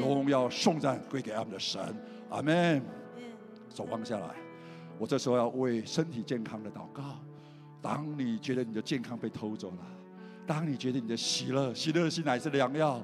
[0.00, 1.82] 荣耀颂赞归给我们的神，
[2.30, 2.80] 阿门。
[3.74, 4.28] 手放下来，
[4.96, 7.02] 我这时候要为身体健康的祷告。
[7.82, 9.78] 当你觉得你的健康被偷走了，
[10.46, 13.02] 当你觉得你的喜乐，喜乐的心乃是良药，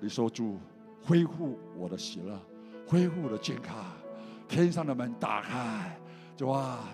[0.00, 0.58] 你说主
[1.04, 2.40] 恢复我的喜乐，
[2.86, 3.84] 恢复我的健康，
[4.48, 5.94] 天上的门打开，
[6.38, 6.88] 主啊，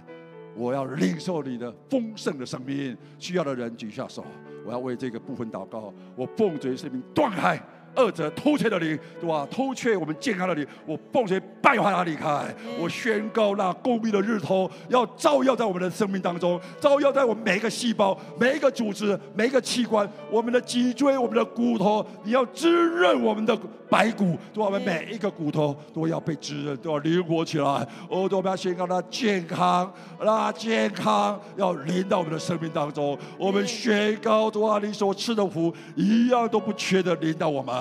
[0.57, 2.97] 我要领受你的丰盛的生命。
[3.19, 4.25] 需要的人举下手。
[4.65, 5.93] 我要为这个部分祷告。
[6.17, 7.61] 我奉主圣名断开
[7.97, 9.47] 二者偷窃的灵，对吧？
[9.51, 12.55] 偷窃我们健康的灵，我奉主败坏他离开。
[12.79, 23.59] 我宣告那公义的日头要照耀在我们的生命当中，照耀在我们每一个细胞、每一个组织、每一个器官，我们的脊椎、我们的骨头，你要滋润我们的。
[23.89, 27.65] 白骨，对我们每一个骨头都要被滋润，都要灵活起来。
[28.11, 33.17] 哦，我们要宣告他健康，那健康要临到我们的生命当中。
[33.39, 37.73] 我们宣告，主啊，你所吃的福一样都不缺的临到我们。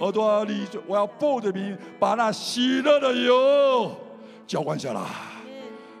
[0.00, 3.90] 哦，主啊，你我要奉着名把那喜乐的油
[4.46, 5.00] 浇灌下来。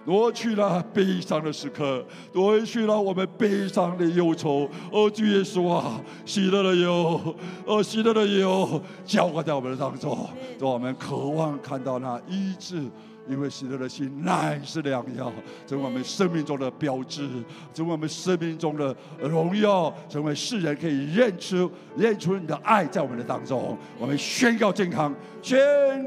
[0.04, 4.66] 挪去了悲伤的时刻，挪去了我们悲伤的忧愁。
[4.90, 7.20] 哦，主耶稣啊，喜乐的油，
[7.66, 10.26] 哦，喜乐的油浇灌在我们的当中，
[10.58, 12.84] 让我们渴望看到那医治。
[13.28, 15.30] 因为喜乐的心乃是良药，
[15.66, 17.28] 成为我们生命中的标志，
[17.74, 23.76] 成为我们生命中的荣耀，成为世人可以认出、认出你的爱在我们的当中。
[23.98, 25.58] 我们宣告健康，宣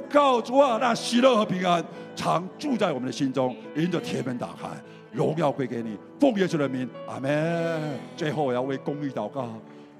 [0.09, 1.83] 告主啊，那喜乐和平安
[2.15, 3.55] 常住在我们的心中。
[3.75, 4.67] 迎着铁门打开，
[5.11, 7.99] 荣耀归给你，奉耶稣的名，阿门。
[8.17, 9.47] 最后我要为公益祷告，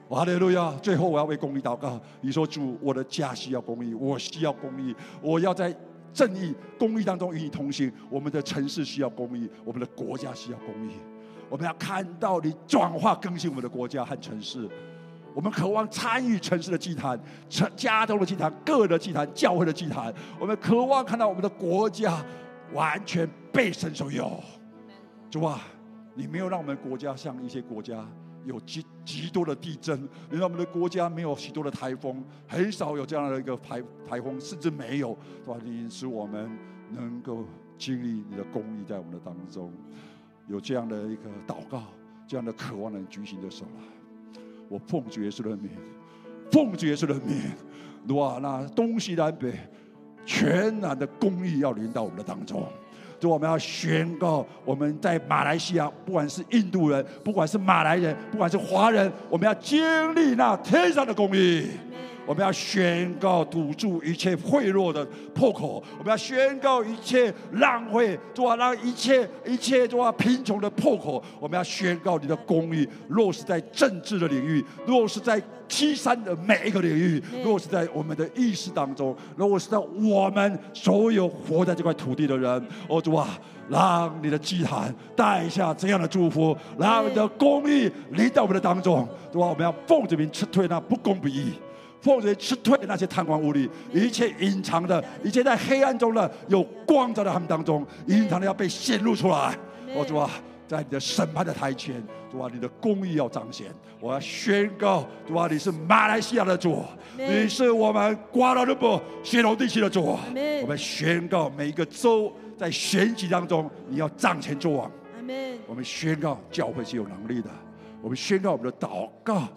[0.10, 0.74] 哈利路亚。
[0.82, 2.02] 最后我要为公益祷告。
[2.22, 5.72] 你说主，我的家需要公益，我需要公益，我要在。
[6.14, 7.92] 正义、公义当中与你同行。
[8.10, 10.94] 我们的城市需要公义，我们的国家需要公义。
[11.50, 14.70] 我们要看到你转化更新我们的国家和城市。
[15.34, 20.14] 我们渴望参与城市的祭坛、城家中的祭坛、个人的祭坛、教会的祭坛。
[20.40, 22.24] 我们渴望看到我们的国家
[22.74, 24.42] 完全被神所有。
[25.30, 25.62] 主啊，
[26.14, 28.06] 你没有让我们国家像一些国家。
[28.46, 29.98] 有极极多的地震，
[30.32, 35.58] 因为我们的国家没有许多的台风，很少有这样的一个台台风，甚至没有，是吧？
[35.64, 36.50] 你使我们
[36.92, 37.46] 能够
[37.78, 39.72] 经历你的公义在我们的当中，
[40.48, 41.84] 有这样的一个祷告，
[42.28, 43.84] 这样的渴望能举起的手来。
[44.70, 45.70] 我奉主耶稣的名，
[46.52, 48.40] 奉主耶稣的名，哇！
[48.40, 49.54] 那东西南北
[50.26, 52.66] 全然的公义要临到我们的当中。
[53.22, 59.80] 就我们要宣告，我们在马来西亚，不管是印度人，不管是马来人，不管是华人，我们要经
[60.16, 61.68] 历那天上的公义。
[62.26, 71.22] 我们要宣告堵住一切贿赂的破口，我们要宣告一切浪费，做啊让一切一切做啊贫穷的破口。
[71.40, 82.68] 我们要宣告你的公义，落实在政治的领域，落实在七三的每一个领域，落实在我们的意识当中，落实在我们所有活在这块土地的人。
[82.88, 83.28] 哦主啊，
[83.68, 89.08] 让你的祭坛带下这样的祝福，让你的公义临到我们的当中。
[89.32, 89.48] 对吧？
[89.48, 91.54] 我们要奉着名撤退那不公不义。
[92.02, 99.56] 奉着撤退那些贪官污吏，一切隐藏的，一切在黑暗中的，有光照在他们当中，隐藏的要被显露出来。
[99.96, 100.30] 我主啊，
[100.68, 103.68] 在你的审判的台前，主啊，你的公义要彰显。
[104.00, 106.84] 我要宣告，主啊，你是马来西亚的主，
[107.16, 110.18] 你是我们瓜拉鲁布血龙地区的主。
[110.62, 114.92] 我们宣告每一个州在选举当中，你要掌权作王。
[115.68, 117.50] 我们宣告教会是有能力的。
[118.02, 119.48] 我们宣告我们的祷告。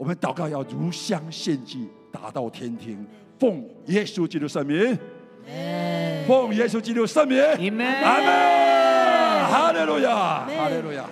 [0.00, 3.06] 我们祷告要如香献祭，达到天庭。
[3.38, 4.98] 奉耶稣基督圣名，
[6.26, 8.26] 奉耶稣基督圣名，阿门，
[9.50, 11.04] 哈利路亚，哈利路亚。